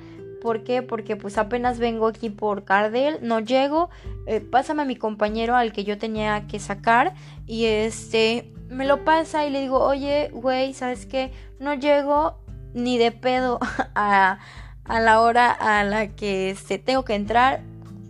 ¿Por 0.46 0.62
qué? 0.62 0.80
Porque 0.80 1.16
pues 1.16 1.38
apenas 1.38 1.80
vengo 1.80 2.06
aquí 2.06 2.30
por 2.30 2.62
Cardel, 2.62 3.18
no 3.20 3.40
llego, 3.40 3.90
eh, 4.28 4.40
pásame 4.40 4.82
a 4.82 4.84
mi 4.84 4.94
compañero 4.94 5.56
al 5.56 5.72
que 5.72 5.82
yo 5.82 5.98
tenía 5.98 6.46
que 6.46 6.60
sacar 6.60 7.14
y 7.48 7.64
este 7.64 8.52
me 8.68 8.86
lo 8.86 9.04
pasa 9.04 9.44
y 9.44 9.50
le 9.50 9.60
digo, 9.60 9.80
oye, 9.80 10.30
güey, 10.32 10.72
¿sabes 10.72 11.04
qué? 11.04 11.32
No 11.58 11.74
llego 11.74 12.38
ni 12.74 12.96
de 12.96 13.10
pedo 13.10 13.58
a, 13.96 14.38
a 14.84 15.00
la 15.00 15.20
hora 15.20 15.50
a 15.50 15.82
la 15.82 16.14
que 16.14 16.50
este, 16.50 16.78
tengo 16.78 17.04
que 17.04 17.16
entrar, 17.16 17.62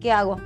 ¿qué 0.02 0.12
hago? 0.12 0.36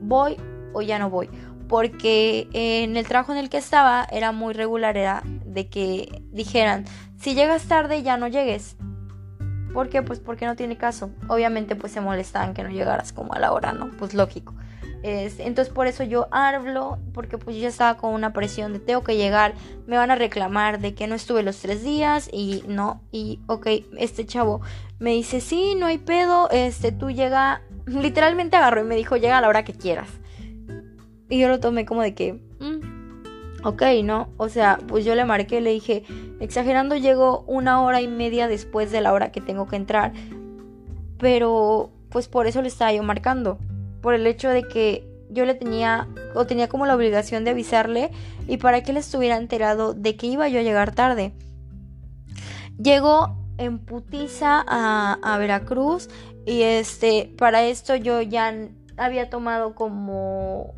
¿Voy 0.00 0.38
o 0.72 0.80
ya 0.80 0.98
no 0.98 1.10
voy? 1.10 1.28
Porque 1.68 2.48
en 2.54 2.96
el 2.96 3.06
trabajo 3.06 3.32
en 3.32 3.38
el 3.38 3.50
que 3.50 3.58
estaba 3.58 4.06
era 4.10 4.32
muy 4.32 4.54
regular, 4.54 4.96
era 4.96 5.22
de 5.44 5.68
que 5.68 6.22
dijeran, 6.32 6.86
si 7.18 7.34
llegas 7.34 7.64
tarde 7.64 8.02
ya 8.02 8.16
no 8.16 8.26
llegues. 8.26 8.78
¿Por 9.72 9.88
qué? 9.88 10.02
Pues 10.02 10.20
porque 10.20 10.46
no 10.46 10.56
tiene 10.56 10.76
caso. 10.76 11.10
Obviamente 11.28 11.76
pues 11.76 11.92
se 11.92 12.00
molestaban 12.00 12.54
que 12.54 12.62
no 12.62 12.70
llegaras 12.70 13.12
como 13.12 13.32
a 13.34 13.38
la 13.38 13.52
hora, 13.52 13.72
¿no? 13.72 13.90
Pues 13.98 14.14
lógico. 14.14 14.54
entonces 15.02 15.72
por 15.72 15.86
eso 15.86 16.04
yo 16.04 16.28
hablo, 16.30 16.98
porque 17.14 17.38
pues 17.38 17.56
yo 17.56 17.62
ya 17.62 17.68
estaba 17.68 17.96
con 17.96 18.12
una 18.12 18.32
presión 18.32 18.72
de 18.72 18.80
tengo 18.80 19.02
que 19.02 19.16
llegar, 19.16 19.54
me 19.86 19.96
van 19.96 20.10
a 20.10 20.14
reclamar 20.14 20.80
de 20.80 20.94
que 20.94 21.06
no 21.06 21.14
estuve 21.14 21.42
los 21.42 21.58
tres 21.58 21.82
días 21.82 22.28
y 22.32 22.64
no, 22.68 23.00
y 23.10 23.40
ok, 23.46 23.66
este 23.96 24.26
chavo 24.26 24.60
me 25.00 25.12
dice, 25.12 25.40
sí, 25.40 25.74
no 25.76 25.86
hay 25.86 25.98
pedo, 25.98 26.48
este, 26.50 26.92
tú 26.92 27.10
llega, 27.10 27.62
literalmente 27.86 28.56
agarró 28.56 28.82
y 28.82 28.84
me 28.84 28.94
dijo, 28.94 29.16
llega 29.16 29.38
a 29.38 29.40
la 29.40 29.48
hora 29.48 29.64
que 29.64 29.72
quieras. 29.72 30.08
Y 31.30 31.38
yo 31.38 31.48
lo 31.48 31.60
tomé 31.60 31.86
como 31.86 32.02
de 32.02 32.14
que, 32.14 32.34
mm, 32.60 32.89
ok, 33.64 33.82
¿no? 34.04 34.28
O 34.36 34.48
sea, 34.48 34.78
pues 34.86 35.04
yo 35.04 35.14
le 35.14 35.24
marqué, 35.24 35.60
le 35.60 35.70
dije, 35.70 36.04
Exagerando 36.40 36.96
llego 36.96 37.44
una 37.46 37.82
hora 37.82 38.00
y 38.00 38.08
media 38.08 38.48
después 38.48 38.90
de 38.90 39.02
la 39.02 39.12
hora 39.12 39.30
que 39.30 39.42
tengo 39.42 39.68
que 39.68 39.76
entrar. 39.76 40.14
Pero 41.18 41.90
pues 42.08 42.28
por 42.28 42.46
eso 42.46 42.62
le 42.62 42.68
estaba 42.68 42.92
yo 42.94 43.02
marcando. 43.02 43.58
Por 44.00 44.14
el 44.14 44.26
hecho 44.26 44.48
de 44.48 44.66
que 44.66 45.06
yo 45.28 45.44
le 45.44 45.54
tenía 45.54 46.08
o 46.34 46.46
tenía 46.46 46.68
como 46.68 46.86
la 46.86 46.96
obligación 46.96 47.44
de 47.44 47.50
avisarle 47.50 48.10
y 48.48 48.56
para 48.56 48.82
que 48.82 48.92
él 48.92 48.96
estuviera 48.96 49.36
enterado 49.36 49.92
de 49.92 50.16
que 50.16 50.28
iba 50.28 50.48
yo 50.48 50.60
a 50.60 50.62
llegar 50.62 50.94
tarde. 50.94 51.34
Llego 52.82 53.36
en 53.58 53.78
putiza 53.78 54.64
a, 54.66 55.18
a 55.22 55.36
Veracruz 55.36 56.08
y 56.46 56.62
este 56.62 57.30
para 57.36 57.64
esto 57.64 57.94
yo 57.96 58.22
ya 58.22 58.54
había 58.96 59.28
tomado 59.28 59.74
como 59.74 60.72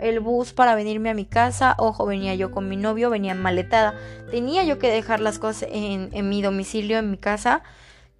el 0.00 0.20
bus 0.20 0.52
para 0.52 0.74
venirme 0.74 1.10
a 1.10 1.14
mi 1.14 1.24
casa. 1.24 1.74
Ojo, 1.78 2.06
venía 2.06 2.34
yo 2.34 2.50
con 2.50 2.68
mi 2.68 2.76
novio, 2.76 3.10
venía 3.10 3.34
maletada. 3.34 3.94
Tenía 4.30 4.64
yo 4.64 4.78
que 4.78 4.90
dejar 4.90 5.20
las 5.20 5.38
cosas 5.38 5.68
en, 5.70 6.28
mi 6.28 6.42
domicilio, 6.42 6.98
en 6.98 7.10
mi 7.10 7.18
casa. 7.18 7.62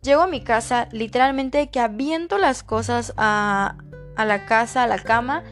Llego 0.03 0.23
a 0.23 0.27
mi 0.27 0.43
casa, 0.43 0.89
literalmente 0.93 1.71
que 1.71 1.81
aviento 1.81 2.39
las 2.39 2.63
cosas 2.63 3.13
a, 3.17 3.77
a 4.17 4.25
la 4.25 4.47
casa, 4.47 4.85
a 4.85 4.87
la 4.87 4.99
cama. 4.99 5.43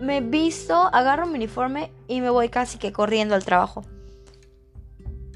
Me 0.00 0.20
visto, 0.20 0.74
agarro 0.74 1.26
mi 1.26 1.36
uniforme 1.36 1.92
y 2.08 2.20
me 2.20 2.30
voy 2.30 2.48
casi 2.48 2.78
que 2.78 2.92
corriendo 2.92 3.34
al 3.34 3.44
trabajo. 3.44 3.84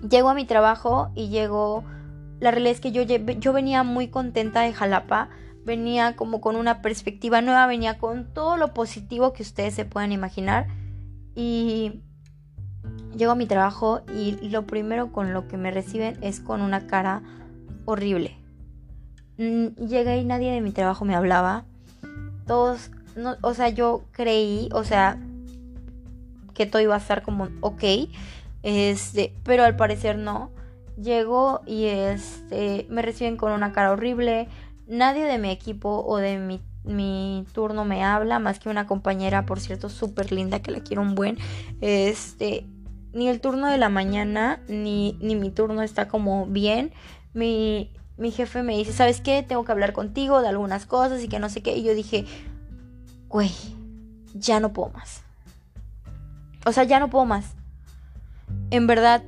Llego 0.09 0.29
a 0.29 0.35
mi 0.35 0.45
trabajo 0.45 1.11
y 1.15 1.29
llego... 1.29 1.85
La 2.39 2.51
realidad 2.51 2.75
es 2.75 2.81
que 2.81 2.93
yo, 2.93 3.03
yo 3.03 3.53
venía 3.55 3.83
muy 3.83 4.09
contenta 4.09 4.61
de 4.61 4.75
Jalapa 4.75 5.31
venía 5.67 6.17
como 6.17 6.41
con 6.41 6.57
una 6.57 6.81
perspectiva 6.81 7.43
nueva, 7.43 7.67
venía 7.67 7.99
con 7.99 8.33
todo 8.33 8.57
lo 8.57 8.73
positivo 8.73 9.33
que 9.33 9.43
ustedes 9.43 9.75
se 9.75 9.85
puedan 9.85 10.13
imaginar. 10.13 10.69
Y 11.35 12.01
llego 13.15 13.33
a 13.33 13.37
mi 13.37 13.47
trabajo 13.47 14.03
y 14.15 14.49
lo 14.49 14.67
primero 14.67 15.13
con 15.13 15.35
lo 15.35 15.49
que 15.49 15.57
me 15.59 15.71
reciben 15.71 16.17
es 16.23 16.41
con 16.41 16.63
una 16.63 16.87
cara 16.87 17.23
horrible. 17.85 18.37
mm, 19.39 19.87
llegué 19.87 20.19
y 20.19 20.25
nadie 20.25 20.53
de 20.53 20.61
mi 20.61 20.71
trabajo 20.71 21.05
me 21.05 21.17
hablaba. 21.17 21.65
Todos, 22.47 22.91
no, 23.17 23.37
o 23.43 23.53
sea, 23.53 23.69
yo 23.69 24.05
creí, 24.13 24.69
o 24.73 24.85
sea, 24.85 25.19
que 26.55 26.65
todo 26.65 26.81
iba 26.81 26.95
a 26.95 26.99
estar 26.99 27.23
como 27.23 27.49
ok, 27.61 27.85
este, 28.63 29.35
pero 29.43 29.65
al 29.65 29.77
parecer 29.77 30.17
no. 30.17 30.51
Llego 30.97 31.61
y 31.67 31.85
este, 31.87 32.87
me 32.89 33.03
reciben 33.03 33.37
con 33.37 33.53
una 33.53 33.73
cara 33.73 33.93
horrible. 33.93 34.49
Nadie 34.87 35.25
de 35.25 35.39
mi 35.39 35.51
equipo 35.51 36.05
o 36.07 36.19
de 36.19 36.39
mi, 36.39 36.61
mi 36.85 37.45
turno 37.53 37.85
me 37.85 38.05
habla, 38.05 38.39
más 38.39 38.59
que 38.59 38.69
una 38.69 38.87
compañera, 38.87 39.47
por 39.47 39.61
cierto, 39.61 39.89
súper 39.89 40.33
linda, 40.33 40.61
que 40.61 40.71
la 40.71 40.81
quiero 40.81 41.03
un 41.03 41.15
buen. 41.15 41.39
Este, 41.81 42.67
ni 43.13 43.29
el 43.29 43.41
turno 43.41 43.67
de 43.69 43.79
la 43.79 43.89
mañana, 43.89 44.61
ni, 44.69 45.17
ni 45.21 45.35
mi 45.37 45.51
turno 45.51 45.83
está 45.83 46.07
como 46.09 46.47
bien. 46.47 46.93
Mi, 47.35 47.91
mi 48.17 48.31
jefe 48.31 48.63
me 48.63 48.77
dice, 48.77 48.93
¿sabes 48.93 49.21
qué? 49.21 49.43
Tengo 49.43 49.65
que 49.65 49.73
hablar 49.73 49.93
contigo 49.93 50.41
de 50.41 50.49
algunas 50.49 50.87
cosas 50.87 51.23
y 51.23 51.29
que 51.29 51.39
no 51.39 51.49
sé 51.49 51.63
qué. 51.63 51.77
Y 51.77 51.83
yo 51.83 51.95
dije, 51.95 52.25
güey, 53.29 53.51
ya 54.35 54.61
no 54.61 54.73
puedo 54.73 54.91
más. 54.91 55.23
O 56.65 56.73
sea, 56.73 56.85
ya 56.85 57.01
no 57.01 57.11
puedo 57.11 57.25
más. 57.25 57.55
En 58.71 58.87
verdad, 58.87 59.23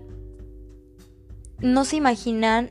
no 1.61 1.85
se 1.85 1.97
imaginan 1.97 2.71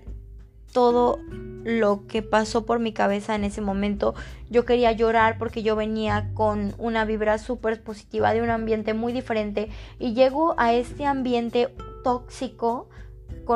todo 0.77 1.17
lo 1.63 2.05
que 2.05 2.22
pasó 2.22 2.67
por 2.67 2.77
mi 2.77 2.93
cabeza 2.93 3.34
en 3.34 3.43
ese 3.43 3.62
momento. 3.62 4.13
Yo 4.51 4.63
quería 4.63 4.91
llorar 4.91 5.39
porque 5.39 5.63
yo 5.63 5.75
venía 5.75 6.29
con 6.36 6.75
una 6.77 7.03
vibra 7.03 7.39
súper 7.39 7.81
positiva 7.81 8.31
de 8.31 8.43
un 8.43 8.51
ambiente 8.51 8.93
muy 8.93 9.12
diferente 9.12 9.69
y 9.98 10.13
llego 10.13 10.53
a 10.60 10.74
este 10.74 11.03
ambiente 11.03 11.74
tóxico. 12.03 12.89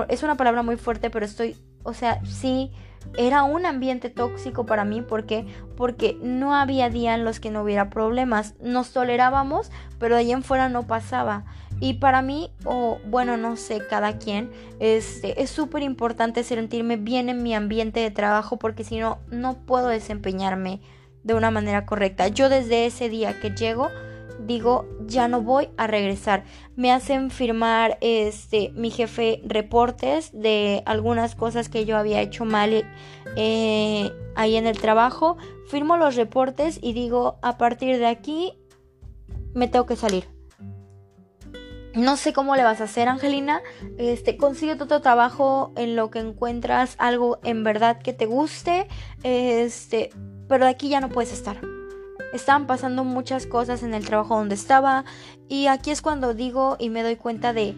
Es 0.09 0.23
una 0.23 0.35
palabra 0.35 0.63
muy 0.63 0.77
fuerte, 0.77 1.11
pero 1.11 1.23
estoy, 1.23 1.55
o 1.83 1.93
sea, 1.93 2.25
sí, 2.25 2.71
era 3.19 3.43
un 3.43 3.67
ambiente 3.67 4.09
tóxico 4.09 4.65
para 4.65 4.83
mí. 4.83 5.03
¿Por 5.03 5.27
qué? 5.27 5.45
Porque 5.77 6.17
no 6.23 6.55
había 6.55 6.89
día 6.89 7.13
en 7.13 7.23
los 7.23 7.39
que 7.39 7.51
no 7.51 7.61
hubiera 7.61 7.91
problemas. 7.91 8.55
Nos 8.59 8.93
tolerábamos, 8.93 9.69
pero 9.99 10.15
de 10.15 10.21
ahí 10.21 10.31
en 10.31 10.41
fuera 10.41 10.69
no 10.69 10.87
pasaba. 10.87 11.45
Y 11.81 11.93
para 11.95 12.21
mí, 12.21 12.51
o 12.63 12.99
bueno, 13.07 13.37
no 13.37 13.57
sé, 13.57 13.81
cada 13.89 14.19
quien, 14.19 14.51
este, 14.79 15.41
es 15.41 15.49
súper 15.49 15.81
importante 15.81 16.43
sentirme 16.43 16.95
bien 16.95 17.27
en 17.27 17.41
mi 17.41 17.55
ambiente 17.55 17.99
de 17.99 18.11
trabajo 18.11 18.57
porque 18.57 18.83
si 18.83 18.99
no, 18.99 19.17
no 19.31 19.65
puedo 19.65 19.87
desempeñarme 19.87 20.79
de 21.23 21.33
una 21.33 21.49
manera 21.49 21.87
correcta. 21.87 22.27
Yo 22.27 22.49
desde 22.49 22.85
ese 22.85 23.09
día 23.09 23.39
que 23.39 23.49
llego, 23.49 23.89
digo, 24.45 24.85
ya 25.07 25.27
no 25.27 25.41
voy 25.41 25.69
a 25.75 25.87
regresar. 25.87 26.43
Me 26.75 26.91
hacen 26.91 27.31
firmar 27.31 27.97
este 28.01 28.71
mi 28.75 28.91
jefe 28.91 29.41
reportes 29.43 30.29
de 30.33 30.83
algunas 30.85 31.33
cosas 31.33 31.67
que 31.67 31.85
yo 31.85 31.97
había 31.97 32.21
hecho 32.21 32.45
mal 32.45 32.85
eh, 33.35 34.11
ahí 34.35 34.55
en 34.55 34.67
el 34.67 34.79
trabajo. 34.79 35.37
Firmo 35.67 35.97
los 35.97 36.15
reportes 36.15 36.77
y 36.79 36.93
digo, 36.93 37.39
a 37.41 37.57
partir 37.57 37.97
de 37.97 38.05
aquí 38.05 38.53
me 39.55 39.67
tengo 39.67 39.87
que 39.87 39.95
salir. 39.95 40.40
No 41.93 42.15
sé 42.15 42.31
cómo 42.31 42.55
le 42.55 42.63
vas 42.63 42.79
a 42.79 42.85
hacer, 42.85 43.09
Angelina. 43.09 43.61
Este, 43.97 44.37
consigue 44.37 44.73
otro 44.73 45.01
trabajo 45.01 45.73
en 45.75 45.95
lo 45.95 46.09
que 46.09 46.19
encuentras 46.19 46.95
algo 46.99 47.39
en 47.43 47.63
verdad 47.63 48.01
que 48.01 48.13
te 48.13 48.25
guste. 48.25 48.87
Este, 49.23 50.09
pero 50.47 50.65
de 50.65 50.71
aquí 50.71 50.87
ya 50.87 51.01
no 51.01 51.09
puedes 51.09 51.33
estar. 51.33 51.57
Estaban 52.33 52.65
pasando 52.65 53.03
muchas 53.03 53.45
cosas 53.45 53.83
en 53.83 53.93
el 53.93 54.05
trabajo 54.05 54.37
donde 54.37 54.55
estaba. 54.55 55.03
Y 55.49 55.67
aquí 55.67 55.91
es 55.91 56.01
cuando 56.01 56.33
digo 56.33 56.77
y 56.79 56.89
me 56.89 57.03
doy 57.03 57.17
cuenta 57.17 57.51
de, 57.51 57.75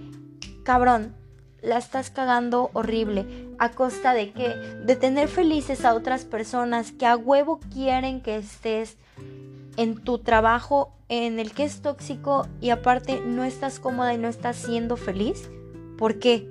cabrón, 0.63 1.15
la 1.63 1.77
estás 1.77 2.11
cagando 2.11 2.69
horrible. 2.73 3.49
¿A 3.57 3.71
costa 3.71 4.13
de 4.13 4.31
qué? 4.31 4.49
De 4.85 4.95
tener 4.95 5.27
felices 5.27 5.85
a 5.85 5.95
otras 5.95 6.25
personas 6.25 6.91
que 6.91 7.07
a 7.07 7.15
huevo 7.15 7.59
quieren 7.71 8.21
que 8.21 8.35
estés 8.35 8.97
en 9.77 10.03
tu 10.03 10.19
trabajo 10.19 10.93
en 11.09 11.39
el 11.39 11.51
que 11.51 11.63
es 11.63 11.81
tóxico 11.81 12.47
y 12.61 12.69
aparte 12.69 13.21
no 13.25 13.43
estás 13.43 13.79
cómoda 13.79 14.13
y 14.13 14.17
no 14.17 14.27
estás 14.27 14.55
siendo 14.55 14.97
feliz? 14.97 15.49
¿Por 15.97 16.19
qué? 16.19 16.49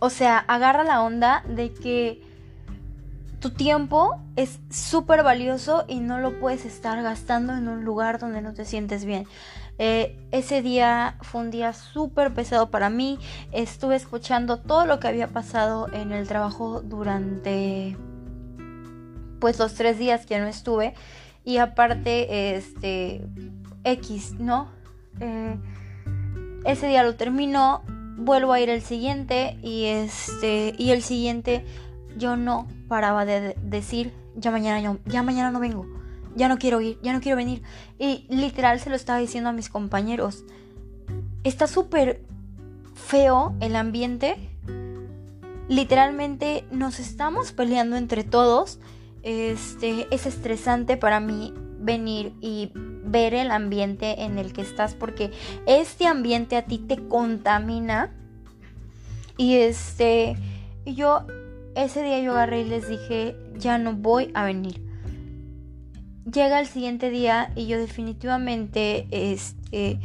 O 0.00 0.10
sea, 0.10 0.38
agarra 0.38 0.84
la 0.84 1.02
onda 1.02 1.42
de 1.48 1.72
que 1.72 2.22
tu 3.40 3.50
tiempo 3.50 4.20
es 4.34 4.60
súper 4.70 5.22
valioso 5.22 5.84
y 5.86 6.00
no 6.00 6.18
lo 6.18 6.38
puedes 6.40 6.64
estar 6.64 7.02
gastando 7.02 7.54
en 7.54 7.68
un 7.68 7.84
lugar 7.84 8.18
donde 8.18 8.42
no 8.42 8.54
te 8.54 8.64
sientes 8.64 9.04
bien. 9.04 9.26
Eh, 9.78 10.18
ese 10.32 10.62
día 10.62 11.16
fue 11.20 11.42
un 11.42 11.50
día 11.50 11.72
súper 11.72 12.32
pesado 12.32 12.70
para 12.70 12.90
mí. 12.90 13.18
Estuve 13.52 13.96
escuchando 13.96 14.58
todo 14.58 14.86
lo 14.86 15.00
que 15.00 15.08
había 15.08 15.28
pasado 15.28 15.88
en 15.92 16.12
el 16.12 16.26
trabajo 16.26 16.80
durante 16.80 17.96
pues 19.40 19.58
los 19.58 19.74
tres 19.74 19.98
días 19.98 20.26
que 20.26 20.38
no 20.38 20.46
estuve 20.46 20.94
y 21.46 21.58
aparte, 21.58 22.56
este, 22.56 23.22
X, 23.84 24.34
¿no? 24.38 24.68
Eh, 25.20 25.56
ese 26.64 26.88
día 26.88 27.04
lo 27.04 27.14
termino, 27.14 27.82
vuelvo 28.16 28.52
a 28.52 28.60
ir 28.60 28.68
el 28.68 28.82
siguiente 28.82 29.56
y 29.62 29.84
este, 29.84 30.74
y 30.76 30.90
el 30.90 31.02
siguiente 31.02 31.64
yo 32.18 32.36
no 32.36 32.66
paraba 32.88 33.24
de 33.24 33.56
decir, 33.62 34.12
ya 34.34 34.50
mañana, 34.50 34.98
ya 35.06 35.22
mañana 35.22 35.52
no 35.52 35.60
vengo, 35.60 35.86
ya 36.34 36.48
no 36.48 36.58
quiero 36.58 36.80
ir, 36.80 36.98
ya 37.02 37.12
no 37.12 37.20
quiero 37.20 37.36
venir. 37.36 37.62
Y 37.96 38.26
literal 38.28 38.80
se 38.80 38.90
lo 38.90 38.96
estaba 38.96 39.20
diciendo 39.20 39.50
a 39.50 39.52
mis 39.52 39.68
compañeros. 39.68 40.44
Está 41.44 41.68
súper 41.68 42.22
feo 42.96 43.54
el 43.60 43.76
ambiente. 43.76 44.36
Literalmente 45.68 46.64
nos 46.72 46.98
estamos 46.98 47.52
peleando 47.52 47.96
entre 47.96 48.24
todos 48.24 48.80
este, 49.26 50.06
es 50.12 50.24
estresante 50.24 50.96
para 50.96 51.18
mí 51.18 51.52
venir 51.80 52.32
y 52.40 52.70
ver 52.74 53.34
el 53.34 53.50
ambiente 53.50 54.22
en 54.22 54.38
el 54.38 54.52
que 54.52 54.62
estás 54.62 54.94
porque 54.94 55.32
este 55.66 56.06
ambiente 56.06 56.56
a 56.56 56.62
ti 56.62 56.78
te 56.78 57.08
contamina. 57.08 58.14
Y 59.36 59.56
este 59.56 60.36
yo 60.84 61.26
ese 61.74 62.04
día 62.04 62.20
yo 62.20 62.32
agarré 62.32 62.60
y 62.60 62.68
les 62.68 62.88
dije 62.88 63.36
ya 63.58 63.76
no 63.78 63.94
voy 63.94 64.30
a 64.34 64.44
venir 64.44 64.80
llega 66.30 66.60
el 66.60 66.66
siguiente 66.66 67.10
día 67.10 67.52
y 67.54 67.66
yo 67.66 67.76
definitivamente 67.78 69.08
este 69.10 69.98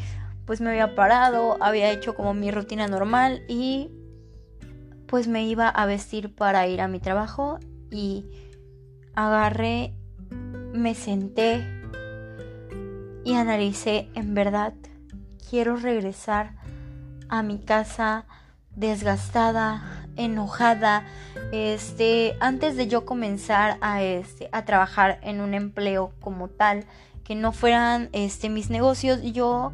pues 0.46 0.60
me 0.60 0.72
había 0.72 0.96
parado 0.96 1.58
había 1.62 1.92
hecho 1.92 2.16
como 2.16 2.34
mi 2.34 2.52
rutina 2.52 2.88
normal 2.88 3.44
y 3.48 3.90
pues 5.06 5.28
me 5.28 5.46
iba 5.46 5.70
a 5.70 5.86
vestir 5.86 6.34
para 6.34 6.68
ir 6.68 6.82
a 6.82 6.88
mi 6.88 7.00
trabajo 7.00 7.60
y 7.90 8.26
agarré, 9.16 9.94
me 10.74 10.96
senté 10.96 11.66
y 13.24 13.34
analicé, 13.36 14.10
en 14.16 14.34
verdad, 14.34 14.74
quiero 15.50 15.76
regresar 15.76 16.54
a 17.30 17.44
mi 17.44 17.60
casa 17.60 18.26
desgastada, 18.76 20.06
enojada, 20.16 21.06
este, 21.52 22.36
antes 22.40 22.76
de 22.78 22.88
yo 22.88 23.06
comenzar 23.06 23.78
a, 23.82 24.02
este, 24.02 24.50
a 24.52 24.66
trabajar 24.66 25.20
en 25.24 25.42
un 25.42 25.54
empleo 25.54 26.14
como 26.20 26.48
tal, 26.48 26.86
que 27.24 27.36
no 27.36 27.52
fueran, 27.52 28.10
este, 28.14 28.50
mis 28.50 28.70
negocios, 28.70 29.22
yo 29.22 29.74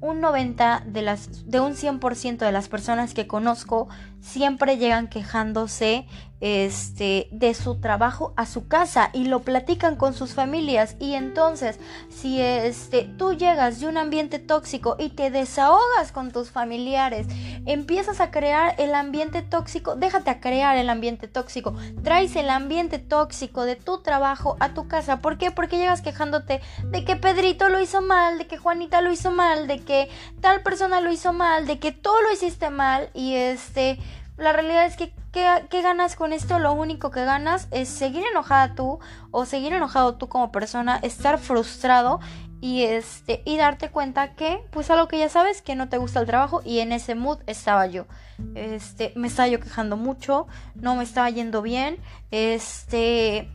un 0.00 0.20
90 0.20 0.84
de 0.86 1.02
las 1.02 1.50
de 1.50 1.60
un 1.60 1.74
100% 1.74 2.38
de 2.38 2.52
las 2.52 2.68
personas 2.68 3.14
que 3.14 3.26
conozco 3.26 3.88
siempre 4.20 4.76
llegan 4.76 5.08
quejándose 5.08 6.06
este, 6.40 7.28
de 7.32 7.54
su 7.54 7.80
trabajo 7.80 8.32
a 8.36 8.46
su 8.46 8.68
casa 8.68 9.10
y 9.12 9.24
lo 9.24 9.40
platican 9.40 9.96
con 9.96 10.14
sus 10.14 10.34
familias. 10.34 10.96
Y 10.98 11.14
entonces, 11.14 11.78
si 12.08 12.40
este, 12.40 13.04
tú 13.18 13.34
llegas 13.34 13.80
de 13.80 13.88
un 13.88 13.96
ambiente 13.96 14.38
tóxico 14.38 14.96
y 14.98 15.10
te 15.10 15.30
desahogas 15.30 16.12
con 16.12 16.30
tus 16.30 16.50
familiares, 16.50 17.26
empiezas 17.66 18.20
a 18.20 18.30
crear 18.30 18.74
el 18.78 18.94
ambiente 18.94 19.42
tóxico, 19.42 19.96
déjate 19.96 20.30
a 20.30 20.40
crear 20.40 20.76
el 20.76 20.90
ambiente 20.90 21.28
tóxico, 21.28 21.74
traes 22.02 22.36
el 22.36 22.50
ambiente 22.50 22.98
tóxico 22.98 23.64
de 23.64 23.76
tu 23.76 23.98
trabajo 24.02 24.56
a 24.60 24.74
tu 24.74 24.88
casa. 24.88 25.18
¿Por 25.18 25.38
qué? 25.38 25.50
Porque 25.50 25.78
llegas 25.78 26.02
quejándote 26.02 26.60
de 26.84 27.04
que 27.04 27.16
Pedrito 27.16 27.68
lo 27.68 27.80
hizo 27.80 28.00
mal, 28.00 28.38
de 28.38 28.46
que 28.46 28.58
Juanita 28.58 29.00
lo 29.00 29.12
hizo 29.12 29.30
mal, 29.30 29.66
de 29.66 29.80
que 29.80 30.08
tal 30.40 30.62
persona 30.62 31.00
lo 31.00 31.12
hizo 31.12 31.32
mal, 31.32 31.66
de 31.66 31.78
que 31.78 31.92
tú 31.92 32.10
lo 32.22 32.32
hiciste 32.32 32.70
mal 32.70 33.10
y 33.14 33.34
este 33.34 33.98
la 34.38 34.52
realidad 34.52 34.86
es 34.86 34.96
que 34.96 35.12
¿qué, 35.32 35.82
ganas 35.82 36.16
con 36.16 36.32
esto? 36.32 36.58
Lo 36.58 36.72
único 36.72 37.10
que 37.10 37.24
ganas 37.24 37.68
es 37.70 37.88
seguir 37.88 38.24
enojada 38.30 38.74
tú 38.74 38.98
o 39.30 39.44
seguir 39.44 39.72
enojado 39.72 40.16
tú 40.16 40.28
como 40.28 40.52
persona, 40.52 40.98
estar 41.02 41.38
frustrado 41.38 42.20
y 42.60 42.82
este 42.82 43.42
y 43.44 43.56
darte 43.56 43.90
cuenta 43.90 44.34
que 44.34 44.60
pues 44.70 44.90
algo 44.90 45.06
que 45.06 45.18
ya 45.18 45.28
sabes 45.28 45.62
que 45.62 45.76
no 45.76 45.88
te 45.88 45.98
gusta 45.98 46.20
el 46.20 46.26
trabajo 46.26 46.60
y 46.64 46.80
en 46.80 46.92
ese 46.92 47.14
mood 47.14 47.38
estaba 47.46 47.86
yo. 47.86 48.06
Este, 48.54 49.12
me 49.16 49.28
estaba 49.28 49.48
yo 49.48 49.60
quejando 49.60 49.96
mucho, 49.96 50.46
no 50.74 50.94
me 50.96 51.04
estaba 51.04 51.30
yendo 51.30 51.62
bien. 51.62 51.98
Este 52.30 53.48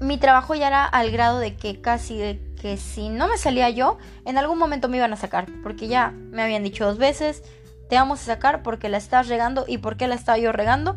mi 0.00 0.18
trabajo 0.18 0.54
ya 0.54 0.66
era 0.66 0.84
al 0.84 1.10
grado 1.10 1.38
de 1.38 1.56
que 1.56 1.80
casi 1.80 2.18
de 2.18 2.54
que 2.60 2.76
si 2.76 3.08
no 3.08 3.28
me 3.28 3.36
salía 3.36 3.70
yo, 3.70 3.98
en 4.24 4.38
algún 4.38 4.58
momento 4.58 4.88
me 4.88 4.96
iban 4.96 5.12
a 5.12 5.16
sacar, 5.16 5.46
porque 5.62 5.86
ya 5.86 6.10
me 6.10 6.42
habían 6.42 6.62
dicho 6.62 6.84
dos 6.84 6.98
veces, 6.98 7.42
te 7.88 7.96
vamos 7.96 8.20
a 8.22 8.24
sacar 8.24 8.62
porque 8.62 8.88
la 8.88 8.98
estás 8.98 9.28
regando 9.28 9.64
y 9.66 9.78
por 9.78 9.96
qué 9.96 10.08
la 10.08 10.14
estaba 10.14 10.38
yo 10.38 10.52
regando. 10.52 10.96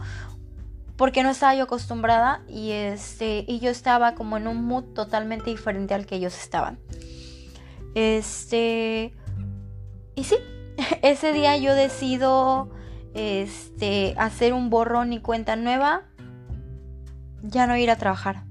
porque 0.95 1.21
no 1.21 1.29
estaba 1.29 1.53
yo 1.53 1.65
acostumbrada 1.65 2.41
y 2.47 2.71
este 2.71 3.45
y 3.47 3.59
yo 3.59 3.69
estaba 3.69 4.15
como 4.15 4.35
en 4.35 4.47
un 4.47 4.65
mood 4.65 4.83
totalmente 4.95 5.51
diferente 5.51 5.93
al 5.93 6.07
que 6.07 6.15
ellos 6.15 6.35
estaban. 6.35 6.79
Este 7.93 9.13
y 10.15 10.23
sí, 10.23 10.37
ese 11.03 11.33
día 11.33 11.55
yo 11.57 11.75
decido 11.75 12.71
este 13.13 14.15
hacer 14.17 14.53
un 14.53 14.69
borrón 14.69 15.13
y 15.13 15.19
cuenta 15.19 15.55
nueva, 15.55 16.05
ya 17.41 17.67
no 17.67 17.77
ir 17.77 17.91
a 17.91 17.95
trabajar. 17.95 18.43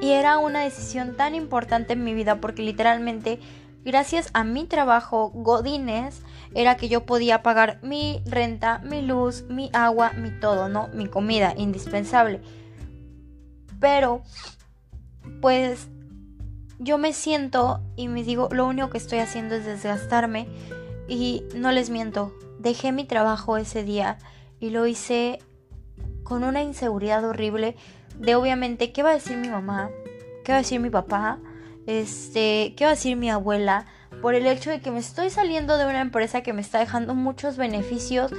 Y 0.00 0.12
era 0.12 0.38
una 0.38 0.60
decisión 0.60 1.16
tan 1.16 1.34
importante 1.34 1.92
en 1.92 2.04
mi 2.04 2.14
vida 2.14 2.40
porque 2.40 2.62
literalmente 2.62 3.38
gracias 3.84 4.30
a 4.32 4.44
mi 4.44 4.66
trabajo 4.66 5.30
Godines 5.34 6.22
era 6.54 6.76
que 6.76 6.88
yo 6.88 7.06
podía 7.06 7.42
pagar 7.42 7.78
mi 7.82 8.22
renta, 8.26 8.78
mi 8.80 9.02
luz, 9.02 9.44
mi 9.48 9.70
agua, 9.72 10.12
mi 10.12 10.30
todo, 10.30 10.68
¿no? 10.68 10.88
Mi 10.88 11.06
comida 11.06 11.54
indispensable. 11.56 12.40
Pero, 13.78 14.22
pues, 15.40 15.88
yo 16.78 16.98
me 16.98 17.12
siento 17.12 17.80
y 17.96 18.08
me 18.08 18.24
digo, 18.24 18.48
lo 18.52 18.66
único 18.66 18.90
que 18.90 18.98
estoy 18.98 19.18
haciendo 19.18 19.54
es 19.54 19.64
desgastarme. 19.64 20.48
Y 21.08 21.44
no 21.54 21.72
les 21.72 21.90
miento, 21.90 22.32
dejé 22.58 22.92
mi 22.92 23.04
trabajo 23.04 23.56
ese 23.56 23.82
día 23.82 24.18
y 24.60 24.70
lo 24.70 24.86
hice 24.86 25.40
con 26.22 26.44
una 26.44 26.62
inseguridad 26.62 27.24
horrible 27.24 27.76
de 28.16 28.34
obviamente 28.34 28.92
qué 28.92 29.02
va 29.02 29.10
a 29.10 29.14
decir 29.14 29.36
mi 29.36 29.48
mamá, 29.48 29.90
qué 30.44 30.52
va 30.52 30.58
a 30.58 30.60
decir 30.62 30.78
mi 30.78 30.90
papá, 30.90 31.38
este, 31.86 32.74
qué 32.76 32.84
va 32.84 32.90
a 32.90 32.94
decir 32.94 33.16
mi 33.16 33.30
abuela, 33.30 33.86
por 34.22 34.34
el 34.34 34.46
hecho 34.46 34.70
de 34.70 34.80
que 34.80 34.90
me 34.90 34.98
estoy 34.98 35.30
saliendo 35.30 35.78
de 35.78 35.86
una 35.86 36.00
empresa 36.00 36.42
que 36.42 36.52
me 36.52 36.60
está 36.60 36.78
dejando 36.78 37.14
muchos 37.14 37.56
beneficios, 37.56 38.32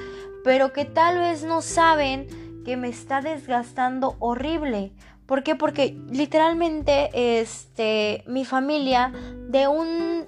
pero 0.44 0.74
que 0.74 0.86
tal 0.86 1.20
vez 1.20 1.44
no 1.44 1.62
saben 1.62 2.28
que 2.66 2.78
me 2.78 2.90
está 2.90 3.22
desgastando 3.22 4.16
horrible. 4.20 4.92
¿Por 5.26 5.44
qué? 5.44 5.56
Porque 5.56 5.98
literalmente 6.10 7.40
este 7.40 8.24
mi 8.28 8.44
familia 8.44 9.14
de 9.48 9.68
un 9.68 10.28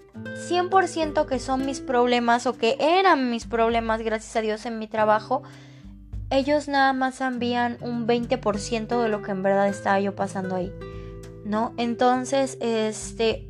100% 0.49 1.25
que 1.25 1.39
son 1.39 1.65
mis 1.65 1.81
problemas 1.81 2.47
o 2.47 2.57
que 2.57 2.77
eran 2.79 3.29
mis 3.29 3.45
problemas 3.45 4.01
gracias 4.01 4.35
a 4.37 4.41
Dios 4.41 4.65
en 4.65 4.79
mi 4.79 4.87
trabajo, 4.87 5.43
ellos 6.29 6.67
nada 6.67 6.93
más 6.93 7.19
envían 7.21 7.77
un 7.81 8.07
20% 8.07 9.01
de 9.01 9.09
lo 9.09 9.21
que 9.21 9.31
en 9.31 9.43
verdad 9.43 9.67
estaba 9.67 9.99
yo 9.99 10.15
pasando 10.15 10.55
ahí. 10.55 10.71
¿No? 11.43 11.73
Entonces, 11.77 12.57
este 12.61 13.49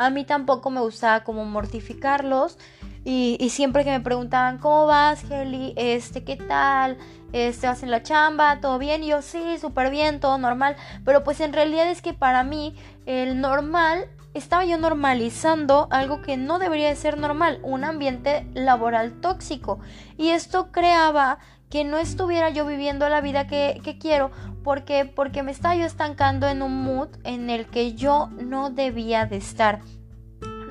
a 0.00 0.08
mí 0.08 0.24
tampoco 0.24 0.70
me 0.70 0.80
gustaba 0.80 1.24
como 1.24 1.44
mortificarlos. 1.44 2.56
Y, 3.04 3.48
siempre 3.50 3.84
que 3.84 3.90
me 3.90 4.00
preguntaban, 4.00 4.58
¿cómo 4.58 4.86
vas, 4.86 5.30
Heli? 5.30 5.74
Este, 5.76 6.24
¿qué 6.24 6.36
tal? 6.36 6.96
Este, 7.32 7.66
¿vas 7.66 7.82
en 7.82 7.90
la 7.90 8.02
chamba? 8.02 8.60
¿Todo 8.60 8.78
bien? 8.78 9.02
Y 9.02 9.08
yo, 9.08 9.20
sí, 9.20 9.58
súper 9.60 9.90
bien, 9.90 10.18
todo 10.18 10.38
normal. 10.38 10.76
Pero 11.04 11.22
pues 11.22 11.40
en 11.40 11.52
realidad 11.52 11.90
es 11.90 12.00
que 12.00 12.14
para 12.14 12.44
mí 12.44 12.74
el 13.04 13.42
normal, 13.42 14.08
estaba 14.32 14.64
yo 14.64 14.78
normalizando 14.78 15.88
algo 15.90 16.22
que 16.22 16.36
no 16.36 16.58
debería 16.58 16.88
de 16.88 16.96
ser 16.96 17.18
normal, 17.18 17.58
un 17.62 17.84
ambiente 17.84 18.46
laboral 18.54 19.20
tóxico. 19.20 19.80
Y 20.16 20.30
esto 20.30 20.72
creaba 20.72 21.40
que 21.70 21.84
no 21.84 21.98
estuviera 21.98 22.50
yo 22.50 22.66
viviendo 22.66 23.08
la 23.08 23.20
vida 23.20 23.46
que, 23.46 23.80
que 23.82 23.96
quiero 23.96 24.30
porque, 24.62 25.04
porque 25.04 25.42
me 25.42 25.52
estaba 25.52 25.76
yo 25.76 25.86
estancando 25.86 26.48
en 26.48 26.62
un 26.62 26.82
mood 26.82 27.08
en 27.24 27.48
el 27.48 27.66
que 27.66 27.94
yo 27.94 28.28
no 28.38 28.70
debía 28.70 29.24
de 29.24 29.36
estar. 29.36 29.80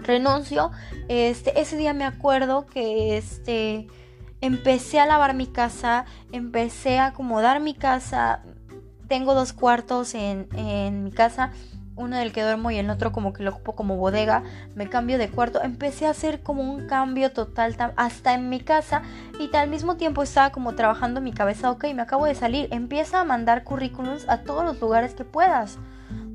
Renuncio. 0.04 0.72
Este, 1.08 1.60
ese 1.60 1.78
día 1.78 1.94
me 1.94 2.06
acuerdo 2.06 2.66
que 2.66 3.18
este, 3.18 3.88
empecé 4.42 5.00
a 5.00 5.06
lavar 5.06 5.34
mi 5.36 5.48
casa, 5.48 6.06
empecé 6.32 7.00
a 7.00 7.08
acomodar 7.08 7.62
mi 7.62 7.74
casa. 7.74 8.44
Tengo 9.08 9.34
dos 9.34 9.54
cuartos 9.54 10.14
en, 10.14 10.48
en 10.56 11.04
mi 11.04 11.12
casa 11.12 11.52
uno 12.00 12.18
del 12.18 12.32
que 12.32 12.42
duermo 12.42 12.72
y 12.72 12.78
el 12.78 12.90
otro 12.90 13.12
como 13.12 13.34
que 13.34 13.44
lo 13.44 13.52
ocupo 13.52 13.76
como 13.76 13.98
bodega, 13.98 14.44
me 14.74 14.90
cambio 14.90 15.18
de 15.18 15.30
cuarto, 15.30 15.62
empecé 15.62 16.06
a 16.06 16.12
hacer 16.12 16.42
como 16.42 16.64
un 16.64 16.88
cambio 16.88 17.32
total 17.32 17.76
hasta 17.98 18.34
en 18.34 18.50
mi 18.50 18.62
casa 18.62 19.04
y 19.40 19.54
al 19.56 19.70
mismo 19.70 19.98
tiempo 19.98 20.24
estaba 20.24 20.52
como 20.52 20.76
trabajando 20.76 21.22
mi 21.22 21.34
cabeza, 21.34 21.70
ok, 21.70 21.86
me 21.94 22.02
acabo 22.02 22.26
de 22.26 22.36
salir, 22.36 22.70
empieza 22.72 23.20
a 23.20 23.26
mandar 23.26 23.64
currículums 23.64 24.28
a 24.30 24.44
todos 24.44 24.64
los 24.64 24.80
lugares 24.80 25.14
que 25.14 25.26
puedas, 25.26 25.78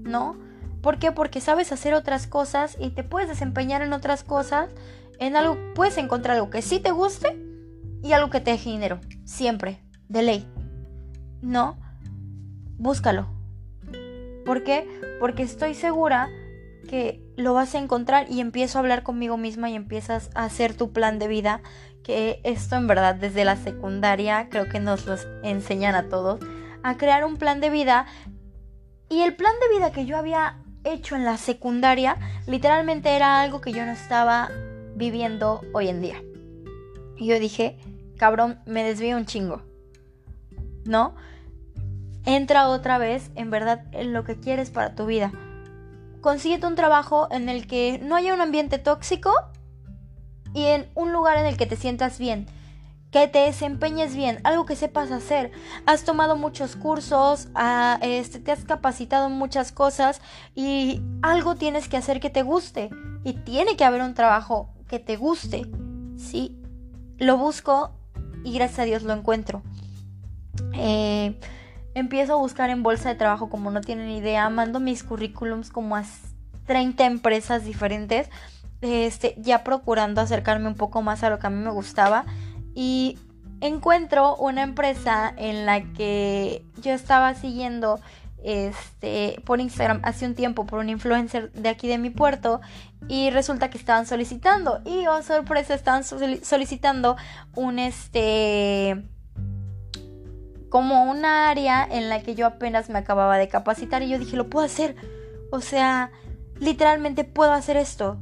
¿no? 0.03 0.37
¿Por 0.83 0.99
qué? 0.99 1.13
Porque 1.13 1.41
sabes 1.41 1.73
hacer 1.73 1.95
otras 1.95 2.27
cosas 2.27 2.77
y 2.79 2.91
te 2.91 3.03
puedes 3.03 3.29
desempeñar 3.29 3.81
en 3.81 3.95
otras 3.95 4.23
cosas, 4.23 4.69
en 5.19 5.35
algo, 5.35 5.57
puedes 5.75 5.97
encontrar 5.97 6.37
algo 6.37 6.51
que 6.51 6.61
sí 6.61 6.79
te 6.79 6.91
guste 6.91 7.43
y 8.03 8.13
algo 8.13 8.29
que 8.29 8.41
te 8.41 8.51
deje 8.51 8.71
dinero, 8.71 9.01
siempre, 9.25 9.81
de 10.09 10.23
ley, 10.23 10.49
¿no? 11.41 11.79
Búscalo. 12.77 13.34
¿Por 14.45 14.63
qué? 14.63 14.89
Porque 15.21 15.43
estoy 15.43 15.75
segura 15.75 16.29
que 16.89 17.23
lo 17.37 17.55
vas 17.55 17.75
a 17.75 17.79
encontrar 17.79 18.31
y 18.31 18.41
empiezo 18.41 18.79
a 18.79 18.81
hablar 18.81 19.03
conmigo 19.03 19.37
misma 19.37 19.71
y 19.71 19.75
empiezas 19.75 20.31
a 20.35 20.45
hacer 20.45 20.75
tu 20.75 20.93
plan 20.93 21.19
de 21.19 21.29
vida, 21.29 21.63
que 22.03 22.41
esto 22.45 22.77
en 22.77 22.87
verdad 22.87 23.15
desde 23.15 23.45
la 23.45 23.57
secundaria 23.57 24.49
creo 24.51 24.69
que 24.69 24.81
nos 24.81 25.07
lo 25.07 25.17
enseñan 25.43 25.95
a 25.95 26.09
todos, 26.09 26.41
a 26.83 26.97
crear 26.97 27.25
un 27.25 27.37
plan 27.37 27.61
de 27.61 27.71
vida. 27.71 28.07
Y 29.09 29.23
el 29.23 29.35
plan 29.35 29.55
de 29.61 29.79
vida 29.79 29.93
que 29.93 30.07
yo 30.07 30.17
había 30.17 30.59
hecho 30.85 31.17
en 31.17 31.25
la 31.25 31.39
secundaria 31.39 32.17
literalmente 32.47 33.11
era 33.11 33.41
algo 33.41 33.61
que 33.61 33.73
yo 33.73 33.85
no 33.87 33.93
estaba 33.93 34.51
viviendo 34.95 35.63
hoy 35.73 35.89
en 35.89 36.03
día. 36.03 36.23
Y 37.17 37.27
yo 37.27 37.39
dije, 37.39 37.79
cabrón, 38.19 38.61
me 38.67 38.85
desvío 38.85 39.17
un 39.17 39.27
chingo. 39.27 39.63
¿No? 40.85 41.15
Entra 42.27 42.69
otra 42.69 42.99
vez 42.99 43.31
en 43.35 43.51
verdad 43.51 43.85
en 43.93 44.13
lo 44.13 44.25
que 44.25 44.39
quieres 44.39 44.71
para 44.71 44.95
tu 44.95 45.07
vida. 45.07 45.33
Consíguete 46.21 46.67
un 46.67 46.75
trabajo 46.75 47.29
en 47.31 47.49
el 47.49 47.67
que 47.67 48.01
no 48.03 48.17
haya 48.17 48.35
un 48.35 48.41
ambiente 48.41 48.79
tóxico 48.79 49.31
y 50.55 50.65
en 50.65 50.89
un 50.95 51.13
lugar 51.13 51.37
en 51.37 51.47
el 51.47 51.57
que 51.57 51.67
te 51.67 51.77
sientas 51.77 52.19
bien, 52.19 52.47
que 53.11 53.29
te 53.29 53.41
desempeñes 53.41 54.17
bien, 54.17 54.41
algo 54.45 54.65
que 54.65 54.77
sepas 54.77 55.11
hacer. 55.11 55.53
Has 55.85 56.05
tomado 56.05 56.37
muchos 56.37 56.77
cursos, 56.77 57.49
ah, 57.55 57.99
este, 58.01 58.41
te 58.41 58.53
has 58.53 58.65
capacitado 58.65 59.27
en 59.27 59.35
muchas 59.35 59.73
cosas 59.73 60.23
y 60.55 61.03
algo 61.23 61.57
tienes 61.57 61.89
que 61.89 61.97
hacer 61.97 62.21
que 62.21 62.31
te 62.31 62.43
guste. 62.43 62.91
Y 63.23 63.35
tiene 63.35 63.77
que 63.77 63.85
haber 63.85 64.03
un 64.03 64.15
trabajo 64.15 64.71
que 64.87 64.99
te 64.99 65.17
guste. 65.17 65.67
Sí, 66.17 66.59
lo 67.19 67.37
busco 67.37 67.93
y 68.45 68.53
gracias 68.53 68.81
a 68.81 68.85
Dios 68.85 69.03
lo 69.03 69.13
encuentro. 69.13 69.63
Eh, 70.75 71.39
empiezo 71.95 72.35
a 72.35 72.37
buscar 72.37 72.71
en 72.71 72.83
bolsa 72.83 73.09
de 73.09 73.15
trabajo 73.15 73.49
como 73.49 73.71
no 73.71 73.81
tienen 73.81 74.11
idea, 74.11 74.49
mando 74.51 74.81
mis 74.81 75.03
currículums 75.03 75.71
como 75.71 75.97
a 75.97 76.05
30 76.67 77.05
empresas 77.07 77.65
diferentes, 77.65 78.29
este, 78.81 79.35
ya 79.39 79.65
procurando 79.65 80.21
acercarme 80.21 80.69
un 80.69 80.75
poco 80.75 81.03
más 81.03 81.23
a 81.23 81.31
lo 81.31 81.39
que 81.39 81.47
a 81.47 81.51
mí 81.51 81.63
me 81.63 81.71
gustaba. 81.71 82.25
Y 82.75 83.19
encuentro 83.61 84.37
una 84.37 84.63
empresa 84.63 85.33
en 85.37 85.67
la 85.67 85.83
que 85.93 86.65
yo 86.83 86.93
estaba 86.93 87.35
siguiendo 87.35 88.01
este, 88.43 89.41
por 89.47 89.61
Instagram 89.61 90.01
hace 90.03 90.27
un 90.27 90.35
tiempo 90.35 90.67
por 90.67 90.79
un 90.79 90.91
influencer 90.91 91.51
de 91.53 91.71
aquí 91.71 91.89
de 91.89 91.97
mi 91.97 92.11
puerto 92.11 92.61
y 93.09 93.31
resulta 93.31 93.71
que 93.71 93.79
estaban 93.79 94.07
solicitando. 94.07 94.83
Y 94.85 95.07
oh 95.07 95.23
sorpresa 95.23 95.75
estaban 95.75 96.05
solicitando 96.05 97.17
un 97.55 97.79
este 97.79 99.03
como 100.75 101.05
un 101.05 101.25
área 101.25 101.87
en 101.89 102.09
la 102.09 102.21
que 102.21 102.35
yo 102.35 102.49
apenas 102.49 102.91
me 102.91 102.99
acababa 102.99 103.39
de 103.39 103.47
capacitar 103.47 104.03
y 104.03 104.09
yo 104.09 104.19
dije, 104.19 104.37
lo 104.37 104.51
puedo 104.51 104.67
hacer. 104.67 104.97
O 105.53 105.61
sea, 105.61 106.11
literalmente 106.59 107.23
puedo 107.23 107.53
hacer 107.53 107.77
esto. 107.77 108.17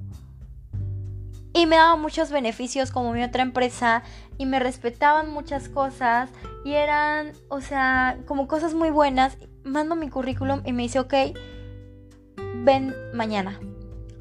Y 1.55 1.65
me 1.65 1.77
daba 1.77 1.97
muchos 1.97 2.31
beneficios 2.31 2.91
como 2.91 3.15
mi 3.15 3.23
otra 3.23 3.43
empresa 3.43 4.03
y 4.37 4.45
me 4.45 4.59
respetaban 4.59 5.31
muchas 5.31 5.71
cosas 5.71 6.29
y 6.62 6.75
eran, 6.75 7.33
o 7.49 7.62
sea, 7.62 8.19
como 8.27 8.47
cosas 8.49 8.75
muy 8.75 8.91
buenas. 8.91 9.38
Mando 9.65 9.97
mi 9.97 10.11
currículum 10.11 10.61
y 10.67 10.75
me 10.75 10.83
dice, 10.83 11.01
ok, 11.01 11.15
ven 12.57 12.95
mañana. 13.15 13.61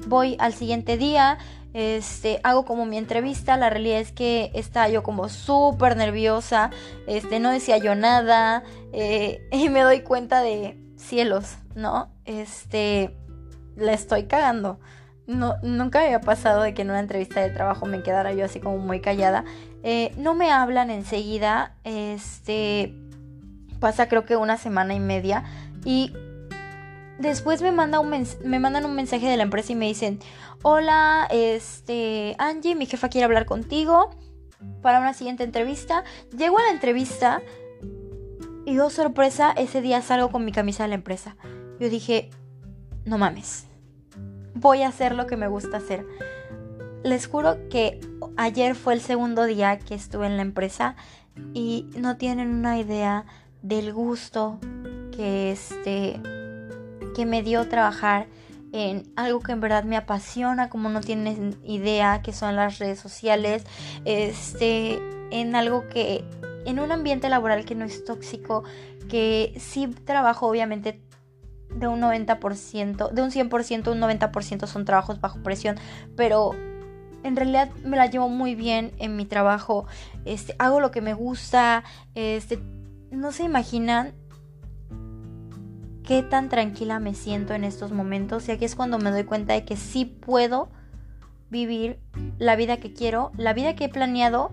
Voy 0.06 0.36
al 0.38 0.54
siguiente 0.54 0.96
día, 0.96 1.36
este, 1.74 2.40
hago 2.42 2.64
como 2.64 2.84
mi 2.84 2.98
entrevista, 2.98 3.56
la 3.56 3.70
realidad 3.70 4.00
es 4.00 4.12
que 4.12 4.50
estaba 4.54 4.88
yo 4.88 5.02
como 5.02 5.28
súper 5.28 5.96
nerviosa, 5.96 6.70
este, 7.06 7.40
no 7.40 7.50
decía 7.50 7.78
yo 7.78 7.94
nada, 7.94 8.62
eh, 8.92 9.46
y 9.52 9.68
me 9.68 9.80
doy 9.80 10.00
cuenta 10.00 10.42
de 10.42 10.78
cielos, 10.96 11.56
¿no? 11.74 12.10
Este, 12.24 13.16
la 13.76 13.92
estoy 13.92 14.24
cagando. 14.24 14.78
No, 15.26 15.54
nunca 15.62 16.00
había 16.00 16.20
pasado 16.20 16.62
de 16.62 16.74
que 16.74 16.82
en 16.82 16.90
una 16.90 17.00
entrevista 17.00 17.40
de 17.40 17.50
trabajo 17.50 17.86
me 17.86 18.02
quedara 18.02 18.32
yo 18.32 18.44
así 18.44 18.60
como 18.60 18.78
muy 18.78 19.00
callada. 19.00 19.44
Eh, 19.82 20.12
no 20.16 20.34
me 20.34 20.50
hablan 20.50 20.90
enseguida, 20.90 21.74
este, 21.84 22.94
pasa 23.80 24.08
creo 24.08 24.24
que 24.24 24.36
una 24.36 24.58
semana 24.58 24.94
y 24.94 25.00
media, 25.00 25.44
y 25.84 26.12
después 27.18 27.62
me, 27.62 27.72
manda 27.72 28.00
un 28.00 28.10
me 28.44 28.58
mandan 28.58 28.84
un 28.84 28.94
mensaje 28.94 29.28
de 29.28 29.36
la 29.36 29.44
empresa 29.44 29.72
y 29.72 29.76
me 29.76 29.86
dicen, 29.86 30.20
hola, 30.62 31.26
este, 31.30 32.34
Angie, 32.38 32.74
mi 32.74 32.86
jefa 32.86 33.08
quiere 33.08 33.24
hablar 33.24 33.46
contigo 33.46 34.10
para 34.80 35.00
una 35.00 35.14
siguiente 35.14 35.44
entrevista. 35.44 36.04
Llego 36.36 36.58
a 36.58 36.62
la 36.62 36.70
entrevista 36.70 37.42
Y 38.64 38.78
oh 38.78 38.90
sorpresa, 38.90 39.52
ese 39.56 39.80
día 39.80 40.02
salgo 40.02 40.30
con 40.30 40.44
mi 40.44 40.52
camisa 40.52 40.84
de 40.84 40.90
la 40.90 40.94
empresa. 40.94 41.36
Yo 41.80 41.90
dije, 41.90 42.30
no 43.04 43.18
mames, 43.18 43.66
voy 44.54 44.82
a 44.82 44.88
hacer 44.88 45.16
lo 45.16 45.26
que 45.26 45.36
me 45.36 45.48
gusta 45.48 45.78
hacer. 45.78 46.06
Les 47.02 47.26
juro 47.26 47.68
que 47.68 47.98
ayer 48.36 48.76
fue 48.76 48.94
el 48.94 49.00
segundo 49.00 49.44
día 49.44 49.80
que 49.80 49.96
estuve 49.96 50.26
en 50.26 50.36
la 50.36 50.42
empresa 50.42 50.94
y 51.54 51.88
no 51.96 52.16
tienen 52.16 52.50
una 52.50 52.78
idea 52.78 53.24
del 53.62 53.92
gusto 53.92 54.60
que 55.10 55.50
este 55.50 56.20
que 57.16 57.26
me 57.26 57.42
dio 57.42 57.68
trabajar 57.68 58.28
en 58.72 59.12
algo 59.16 59.40
que 59.40 59.52
en 59.52 59.60
verdad 59.60 59.84
me 59.84 59.96
apasiona, 59.96 60.68
como 60.68 60.88
no 60.88 61.00
tienen 61.00 61.56
idea, 61.62 62.22
que 62.22 62.32
son 62.32 62.56
las 62.56 62.78
redes 62.78 62.98
sociales, 62.98 63.64
este, 64.04 64.98
en 65.30 65.54
algo 65.54 65.88
que, 65.88 66.24
en 66.64 66.80
un 66.80 66.90
ambiente 66.90 67.28
laboral 67.28 67.64
que 67.64 67.74
no 67.74 67.84
es 67.84 68.04
tóxico, 68.04 68.64
que 69.08 69.54
sí 69.58 69.88
trabajo 69.88 70.46
obviamente 70.48 71.02
de 71.74 71.86
un 71.86 72.00
90%, 72.00 73.10
de 73.10 73.22
un 73.22 73.30
100%, 73.30 73.92
un 73.92 74.00
90% 74.00 74.66
son 74.66 74.84
trabajos 74.84 75.20
bajo 75.20 75.42
presión, 75.42 75.76
pero 76.16 76.52
en 77.22 77.36
realidad 77.36 77.70
me 77.84 77.96
la 77.96 78.06
llevo 78.06 78.28
muy 78.28 78.54
bien 78.54 78.92
en 78.98 79.16
mi 79.16 79.26
trabajo, 79.26 79.86
este, 80.24 80.54
hago 80.58 80.80
lo 80.80 80.90
que 80.90 81.00
me 81.00 81.14
gusta, 81.14 81.84
este, 82.14 82.58
no 83.10 83.32
se 83.32 83.44
imaginan 83.44 84.14
qué 86.12 86.22
tan 86.22 86.50
tranquila 86.50 86.98
me 86.98 87.14
siento 87.14 87.54
en 87.54 87.64
estos 87.64 87.90
momentos 87.90 88.46
y 88.46 88.52
aquí 88.52 88.66
es 88.66 88.76
cuando 88.76 88.98
me 88.98 89.10
doy 89.10 89.24
cuenta 89.24 89.54
de 89.54 89.64
que 89.64 89.78
sí 89.78 90.04
puedo 90.04 90.68
vivir 91.48 92.00
la 92.36 92.54
vida 92.54 92.76
que 92.76 92.92
quiero, 92.92 93.32
la 93.38 93.54
vida 93.54 93.74
que 93.76 93.86
he 93.86 93.88
planeado 93.88 94.50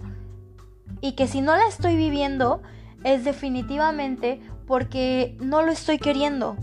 y 1.01 1.17
que 1.17 1.27
si 1.27 1.41
no 1.41 1.57
la 1.57 1.67
estoy 1.67 1.97
viviendo 1.97 2.61
es 3.03 3.25
definitivamente 3.25 4.39
porque 4.67 5.35
no 5.41 5.61
lo 5.61 5.73
estoy 5.73 5.99
queriendo, 5.99 6.55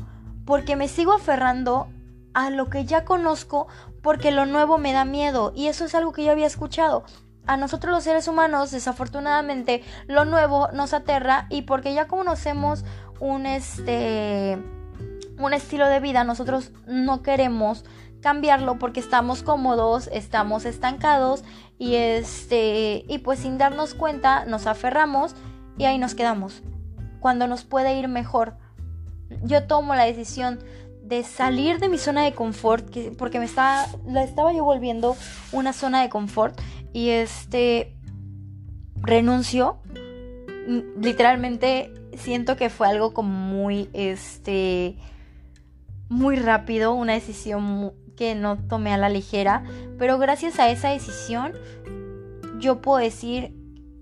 porque 0.46 0.76
me 0.76 0.88
sigo 0.88 1.12
aferrando 1.12 1.88
a 2.32 2.48
lo 2.48 2.70
que 2.70 2.86
ya 2.86 3.04
conozco 3.04 3.68
porque 4.00 4.30
lo 4.30 4.46
nuevo 4.46 4.78
me 4.78 4.94
da 4.94 5.04
miedo 5.04 5.52
y 5.54 5.66
eso 5.66 5.84
es 5.84 5.94
algo 5.94 6.12
que 6.12 6.24
yo 6.24 6.32
había 6.32 6.46
escuchado. 6.46 7.04
A 7.46 7.58
nosotros 7.58 7.92
los 7.92 8.04
seres 8.04 8.28
humanos 8.28 8.70
desafortunadamente 8.70 9.82
lo 10.06 10.24
nuevo 10.24 10.68
nos 10.72 10.94
aterra 10.94 11.48
y 11.50 11.62
porque 11.62 11.92
ya 11.92 12.06
conocemos 12.06 12.82
un 13.20 13.44
este 13.44 14.58
un 15.38 15.52
estilo 15.52 15.86
de 15.86 16.00
vida, 16.00 16.24
nosotros 16.24 16.72
no 16.86 17.22
queremos 17.22 17.84
cambiarlo 18.20 18.78
porque 18.78 19.00
estamos 19.00 19.42
cómodos, 19.42 20.08
estamos 20.12 20.64
estancados 20.64 21.44
y 21.78 21.94
este 21.94 23.04
y 23.08 23.18
pues 23.18 23.40
sin 23.40 23.58
darnos 23.58 23.94
cuenta 23.94 24.44
nos 24.46 24.66
aferramos 24.66 25.34
y 25.78 25.84
ahí 25.84 25.98
nos 25.98 26.14
quedamos. 26.14 26.62
Cuando 27.20 27.46
nos 27.46 27.64
puede 27.64 27.98
ir 27.98 28.08
mejor. 28.08 28.56
Yo 29.42 29.66
tomo 29.66 29.94
la 29.94 30.04
decisión 30.04 30.60
de 31.02 31.22
salir 31.22 31.78
de 31.78 31.88
mi 31.88 31.98
zona 31.98 32.24
de 32.24 32.32
confort 32.32 32.88
porque 33.16 33.38
me 33.38 33.44
estaba 33.44 33.86
la 34.06 34.24
estaba 34.24 34.52
yo 34.52 34.64
volviendo 34.64 35.16
una 35.52 35.72
zona 35.72 36.02
de 36.02 36.08
confort 36.08 36.60
y 36.92 37.10
este 37.10 37.96
renuncio 38.96 39.78
literalmente 41.00 41.92
siento 42.16 42.56
que 42.56 42.70
fue 42.70 42.88
algo 42.88 43.14
como 43.14 43.28
muy 43.28 43.88
este 43.92 44.96
muy 46.08 46.36
rápido, 46.36 46.94
una 46.94 47.14
decisión 47.14 47.92
que 48.16 48.34
no 48.34 48.56
tomé 48.56 48.92
a 48.92 48.96
la 48.96 49.08
ligera, 49.08 49.64
pero 49.98 50.18
gracias 50.18 50.58
a 50.58 50.70
esa 50.70 50.90
decisión 50.90 51.52
yo 52.58 52.80
puedo 52.80 52.98
decir 52.98 53.52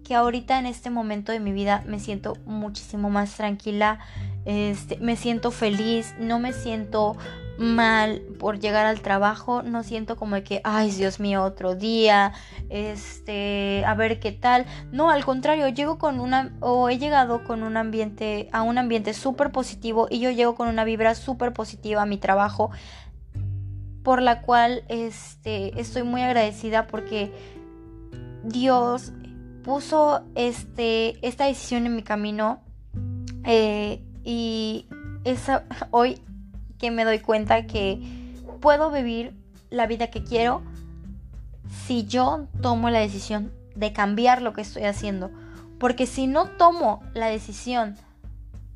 que 0.04 0.14
ahorita 0.14 0.58
en 0.58 0.66
este 0.66 0.90
momento 0.90 1.32
de 1.32 1.40
mi 1.40 1.52
vida 1.52 1.82
me 1.86 1.98
siento 1.98 2.34
muchísimo 2.44 3.10
más 3.10 3.34
tranquila, 3.36 3.98
este, 4.44 4.98
me 4.98 5.16
siento 5.16 5.50
feliz, 5.50 6.14
no 6.18 6.38
me 6.38 6.52
siento 6.52 7.16
mal 7.58 8.22
por 8.38 8.58
llegar 8.58 8.86
al 8.86 9.00
trabajo, 9.00 9.62
no 9.62 9.82
siento 9.82 10.16
como 10.16 10.42
que, 10.42 10.60
ay 10.64 10.90
Dios 10.90 11.20
mío, 11.20 11.42
otro 11.42 11.74
día, 11.74 12.32
este, 12.68 13.84
a 13.86 13.94
ver 13.94 14.20
qué 14.20 14.32
tal. 14.32 14.66
No, 14.90 15.10
al 15.10 15.24
contrario, 15.24 15.68
llego 15.68 15.98
con 15.98 16.20
una, 16.20 16.52
o 16.60 16.88
he 16.88 16.98
llegado 16.98 17.44
con 17.44 17.62
un 17.62 17.76
ambiente, 17.76 18.48
a 18.52 18.62
un 18.62 18.78
ambiente 18.78 19.14
súper 19.14 19.52
positivo 19.52 20.08
y 20.10 20.20
yo 20.20 20.30
llego 20.30 20.54
con 20.54 20.68
una 20.68 20.84
vibra 20.84 21.14
súper 21.14 21.52
positiva 21.52 22.02
a 22.02 22.06
mi 22.06 22.18
trabajo, 22.18 22.70
por 24.02 24.20
la 24.20 24.42
cual, 24.42 24.84
este, 24.88 25.78
estoy 25.80 26.02
muy 26.02 26.22
agradecida 26.22 26.86
porque 26.86 27.32
Dios 28.42 29.12
puso 29.62 30.22
este, 30.34 31.26
esta 31.26 31.46
decisión 31.46 31.86
en 31.86 31.96
mi 31.96 32.02
camino 32.02 32.60
eh, 33.44 34.02
y 34.22 34.86
esa, 35.24 35.64
hoy 35.90 36.20
que 36.78 36.90
me 36.90 37.04
doy 37.04 37.20
cuenta 37.20 37.66
que 37.66 38.00
puedo 38.60 38.90
vivir 38.90 39.34
la 39.70 39.86
vida 39.86 40.08
que 40.08 40.24
quiero 40.24 40.62
si 41.86 42.06
yo 42.06 42.46
tomo 42.60 42.90
la 42.90 43.00
decisión 43.00 43.52
de 43.74 43.92
cambiar 43.92 44.42
lo 44.42 44.52
que 44.52 44.60
estoy 44.60 44.84
haciendo. 44.84 45.30
Porque 45.78 46.06
si 46.06 46.26
no 46.26 46.46
tomo 46.46 47.02
la 47.14 47.26
decisión 47.26 47.96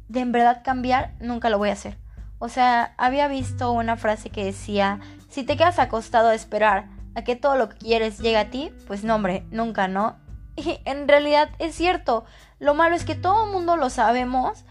de 0.08 0.20
en 0.20 0.32
verdad 0.32 0.62
cambiar, 0.64 1.14
nunca 1.20 1.50
lo 1.50 1.58
voy 1.58 1.70
a 1.70 1.74
hacer. 1.74 1.96
O 2.38 2.48
sea, 2.48 2.94
había 2.98 3.28
visto 3.28 3.72
una 3.72 3.96
frase 3.96 4.30
que 4.30 4.44
decía, 4.44 5.00
si 5.28 5.42
te 5.42 5.56
quedas 5.56 5.78
acostado 5.78 6.28
a 6.28 6.34
esperar 6.34 6.88
a 7.14 7.22
que 7.22 7.36
todo 7.36 7.56
lo 7.56 7.68
que 7.68 7.78
quieres 7.78 8.18
llegue 8.18 8.38
a 8.38 8.50
ti, 8.50 8.70
pues 8.86 9.04
no, 9.04 9.16
hombre, 9.16 9.44
nunca, 9.50 9.88
¿no? 9.88 10.16
Y 10.56 10.80
en 10.84 11.06
realidad 11.06 11.50
es 11.58 11.74
cierto. 11.74 12.24
Lo 12.58 12.74
malo 12.74 12.96
es 12.96 13.04
que 13.04 13.14
todo 13.14 13.46
el 13.46 13.52
mundo 13.52 13.76
lo 13.76 13.90
sabemos 13.90 14.64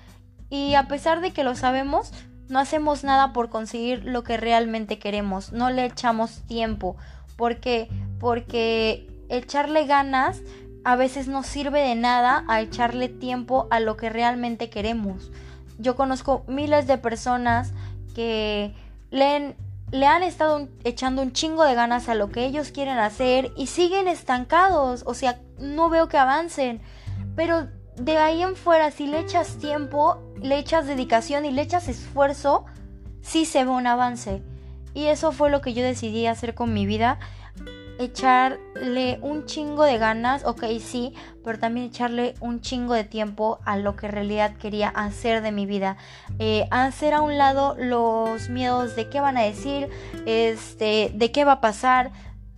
y 0.50 0.76
a 0.76 0.88
pesar 0.88 1.22
de 1.22 1.32
que 1.32 1.44
lo 1.44 1.56
sabemos, 1.56 2.12
no 2.50 2.60
hacemos 2.60 3.04
nada 3.04 3.34
por 3.34 3.50
conseguir 3.50 4.06
lo 4.06 4.24
que 4.24 4.38
realmente 4.38 5.00
queremos, 5.00 5.52
no 5.52 5.70
le 5.70 5.86
echamos 5.86 6.44
tiempo. 6.48 6.96
¿Por 7.36 7.58
qué? 7.58 7.90
Porque 8.20 9.08
echarle 9.30 9.86
ganas 9.86 10.42
a 10.84 10.96
veces 10.96 11.28
no 11.28 11.44
sirve 11.44 11.82
de 11.82 11.96
nada 11.96 12.46
a 12.48 12.62
echarle 12.62 13.10
tiempo 13.10 13.68
a 13.72 13.80
lo 13.82 13.98
que 13.98 14.10
realmente 14.10 14.70
queremos. 14.70 15.32
Yo 15.78 15.96
conozco 15.96 16.46
miles 16.48 16.88
de 16.88 16.98
personas 16.98 17.74
que 18.16 18.74
le, 19.12 19.56
han 20.08 20.24
estado 20.24 20.70
echando 20.86 21.22
un 21.22 21.34
chingo 21.34 21.64
de 21.66 21.76
ganas 21.76 22.08
a 22.08 22.16
lo 22.16 22.30
que 22.30 22.46
ellos 22.46 22.72
quieren 22.72 22.98
hacer 23.00 23.52
y 23.58 23.68
siguen 23.68 24.08
estancados, 24.08 25.04
o 25.06 25.14
sea, 25.14 25.42
no 25.60 25.90
veo 25.90 26.08
que 26.08 26.18
avancen. 26.18 26.82
Pero 27.36 27.68
de 27.98 28.18
ahí 28.18 28.44
en 28.44 28.56
fuera, 28.56 28.92
si 28.92 29.08
le 29.08 29.20
echas 29.20 29.58
tiempo, 29.58 30.18
le 30.42 30.60
echas 30.60 30.86
dedicación 30.86 31.46
y 31.46 31.52
le 31.52 31.64
echas 31.64 31.88
esfuerzo, 31.88 32.66
sí 33.22 33.46
se 33.46 33.64
ve 33.64 33.72
un 33.72 33.88
avance. 33.88 34.44
Y 34.94 35.08
eso 35.08 35.32
fue 35.32 35.50
lo 35.50 35.62
que 35.62 35.74
yo 35.74 35.84
decidí 35.84 36.28
hacer 36.28 36.54
con 36.54 36.74
mi 36.74 36.86
vida. 36.86 37.20
Echarle 38.00 39.18
un 39.24 39.46
chingo 39.46 39.84
de 39.84 39.98
ganas, 39.98 40.46
ok, 40.46 40.66
sí, 40.80 41.16
pero 41.44 41.58
también 41.58 41.88
echarle 41.88 42.36
un 42.40 42.62
chingo 42.62 42.94
de 42.94 43.04
tiempo 43.04 43.60
a 43.66 43.78
lo 43.78 43.96
que 43.96 44.06
en 44.06 44.12
realidad 44.12 44.56
quería 44.58 44.90
hacer 44.90 45.42
de 45.42 45.52
mi 45.52 45.66
vida. 45.66 45.98
Eh, 46.38 46.68
hacer 46.70 47.16
a 47.16 47.22
un 47.22 47.40
lado 47.40 47.76
los 47.80 48.50
miedos 48.50 48.96
de 48.96 49.10
qué 49.10 49.20
van 49.20 49.38
a 49.38 49.44
decir, 49.44 49.90
este, 50.28 51.12
de 51.16 51.32
qué 51.32 51.46
va 51.46 51.54
a 51.54 51.62
pasar. 51.62 52.12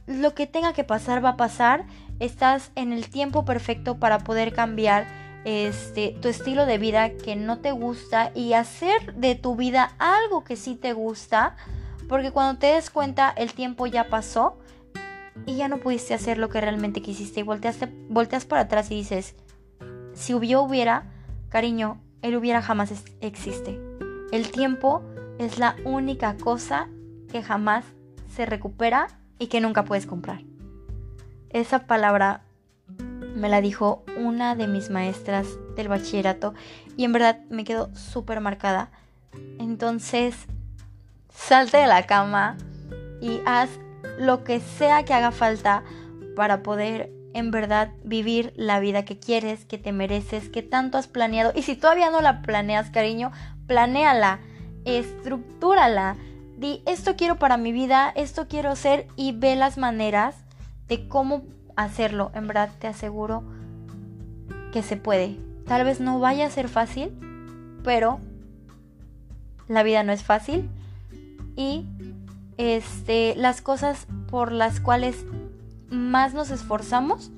Lo 0.06 0.34
que 0.34 0.48
tenga 0.48 0.74
que 0.74 0.84
pasar 0.84 1.24
va 1.24 1.30
a 1.30 1.38
pasar. 1.38 1.86
Estás 2.20 2.72
en 2.76 2.92
el 2.92 3.10
tiempo 3.10 3.46
perfecto 3.46 3.98
para 3.98 4.20
poder 4.20 4.52
cambiar 4.52 5.08
este, 5.46 6.18
tu 6.22 6.28
estilo 6.28 6.66
de 6.66 6.78
vida 6.78 7.12
que 7.12 7.36
no 7.36 7.60
te 7.60 7.72
gusta 7.72 8.32
y 8.36 8.54
hacer 8.54 9.16
de 9.16 9.36
tu 9.36 9.56
vida 9.56 9.94
algo 9.98 10.44
que 10.44 10.56
sí 10.56 10.76
te 10.76 10.94
gusta, 10.94 11.56
porque 12.08 12.32
cuando 12.32 12.60
te 12.60 12.68
des 12.68 12.90
cuenta 12.90 13.30
el 13.30 13.54
tiempo 13.54 13.88
ya 13.88 14.10
pasó 14.10 14.58
y 15.46 15.56
ya 15.56 15.68
no 15.68 15.78
pudiste 15.78 16.14
hacer 16.14 16.38
lo 16.38 16.50
que 16.50 16.62
realmente 16.62 17.02
quisiste 17.02 17.40
y 17.40 17.44
volteaste, 17.44 17.88
volteas 18.10 18.46
para 18.46 18.64
atrás 18.64 18.92
y 18.92 18.96
dices, 18.96 19.36
si 20.14 20.34
hubiera, 20.34 20.60
hubiera, 20.60 21.04
cariño, 21.50 22.02
el 22.22 22.36
hubiera 22.36 22.62
jamás 22.62 22.92
existe. 23.22 23.80
El 24.32 24.52
tiempo 24.52 25.04
es 25.38 25.58
la 25.58 25.76
única 25.86 26.36
cosa 26.38 26.90
que 27.32 27.42
jamás 27.42 27.86
se 28.30 28.46
recupera 28.46 29.08
y 29.40 29.48
que 29.48 29.62
nunca 29.62 29.86
puedes 29.86 30.06
comprar. 30.06 30.42
Esa 31.50 31.88
palabra 31.88 32.44
me 33.40 33.50
la 33.50 33.62
dijo 33.62 34.04
una 34.18 34.56
de 34.56 34.68
mis 34.68 34.90
maestras 34.90 35.48
del 35.76 35.88
bachillerato 35.88 36.54
y 36.98 37.06
en 37.06 37.14
verdad 37.14 37.40
me 37.50 37.64
quedó 37.64 37.90
súper 37.96 38.42
marcada. 38.42 38.92
Entonces, 39.60 40.36
salte 41.34 41.78
de 41.78 41.88
la 41.88 42.06
cama 42.06 42.58
y 43.22 43.42
haz 43.46 43.70
lo 44.18 44.44
que 44.44 44.60
sea 44.60 45.06
que 45.06 45.14
haga 45.14 45.32
falta 45.32 45.84
para 46.36 46.62
poder 46.62 47.12
en 47.34 47.52
verdad 47.52 47.92
vivir 48.04 48.54
la 48.56 48.80
vida 48.80 49.06
que 49.06 49.20
quieres, 49.20 49.66
que 49.66 49.78
te 49.78 49.92
mereces, 49.92 50.50
que 50.50 50.62
tanto 50.62 50.98
has 50.98 51.08
planeado. 51.08 51.52
Y 51.56 51.62
si 51.62 51.76
todavía 51.76 52.10
no 52.10 52.22
la 52.22 52.42
planeas, 52.42 52.90
cariño, 52.90 53.32
planéala, 53.68 54.40
estructúrala. 54.86 56.18
Di, 56.58 56.82
esto 56.86 57.16
quiero 57.16 57.38
para 57.38 57.58
mi 57.58 57.72
vida, 57.72 58.12
esto 58.16 58.48
quiero 58.48 58.76
ser 58.76 59.08
y 59.16 59.32
ve 59.32 59.56
las 59.56 59.78
maneras 59.78 60.36
de 60.88 61.08
cómo 61.08 61.44
hacerlo. 61.84 62.32
En 62.34 62.48
verdad 62.48 62.70
te 62.80 62.88
aseguro 62.88 63.44
que 64.72 64.84
se 64.84 64.98
puede. 64.98 65.38
Tal 65.66 65.84
vez 65.84 66.00
no 66.00 66.20
vaya 66.20 66.48
a 66.48 66.50
ser 66.50 66.68
fácil, 66.68 67.12
pero 67.84 68.20
la 69.68 69.84
vida 69.84 70.04
no 70.04 70.12
es 70.12 70.24
fácil 70.24 70.70
y 71.56 71.86
este, 72.58 73.36
las 73.36 73.62
cosas 73.62 74.08
por 74.30 74.52
las 74.52 74.80
cuales 74.80 75.26
más 75.90 76.34
nos 76.34 76.52
esforzamos 76.52 77.32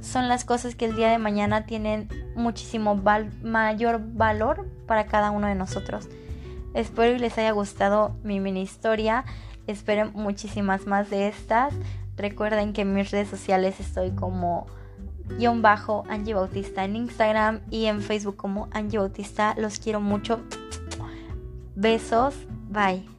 son 0.00 0.28
las 0.28 0.44
cosas 0.44 0.74
que 0.74 0.86
el 0.86 0.96
día 0.96 1.10
de 1.10 1.18
mañana 1.18 1.64
tienen 1.64 2.08
muchísimo 2.36 2.94
mayor 3.42 4.00
valor 4.14 4.68
para 4.86 5.06
cada 5.06 5.30
uno 5.30 5.46
de 5.46 5.54
nosotros. 5.54 6.08
Espero 6.74 7.14
que 7.14 7.20
les 7.20 7.36
haya 7.38 7.50
gustado 7.50 8.16
mi 8.22 8.40
mini 8.40 8.62
historia. 8.62 9.24
Esperen 9.66 10.12
muchísimas 10.14 10.86
más 10.86 11.10
de 11.10 11.28
estas. 11.28 11.74
Recuerden 12.18 12.72
que 12.72 12.82
en 12.82 12.94
mis 12.94 13.10
redes 13.10 13.28
sociales 13.28 13.80
estoy 13.80 14.10
como 14.10 14.66
guion 15.38 15.62
bajo 15.62 16.04
Angie 16.08 16.34
Bautista 16.34 16.84
en 16.84 16.96
Instagram 16.96 17.60
y 17.70 17.86
en 17.86 18.00
Facebook 18.00 18.36
como 18.36 18.68
Angie 18.72 18.98
Bautista. 18.98 19.54
Los 19.56 19.78
quiero 19.78 20.00
mucho. 20.00 20.40
Besos. 21.74 22.34
Bye. 22.70 23.17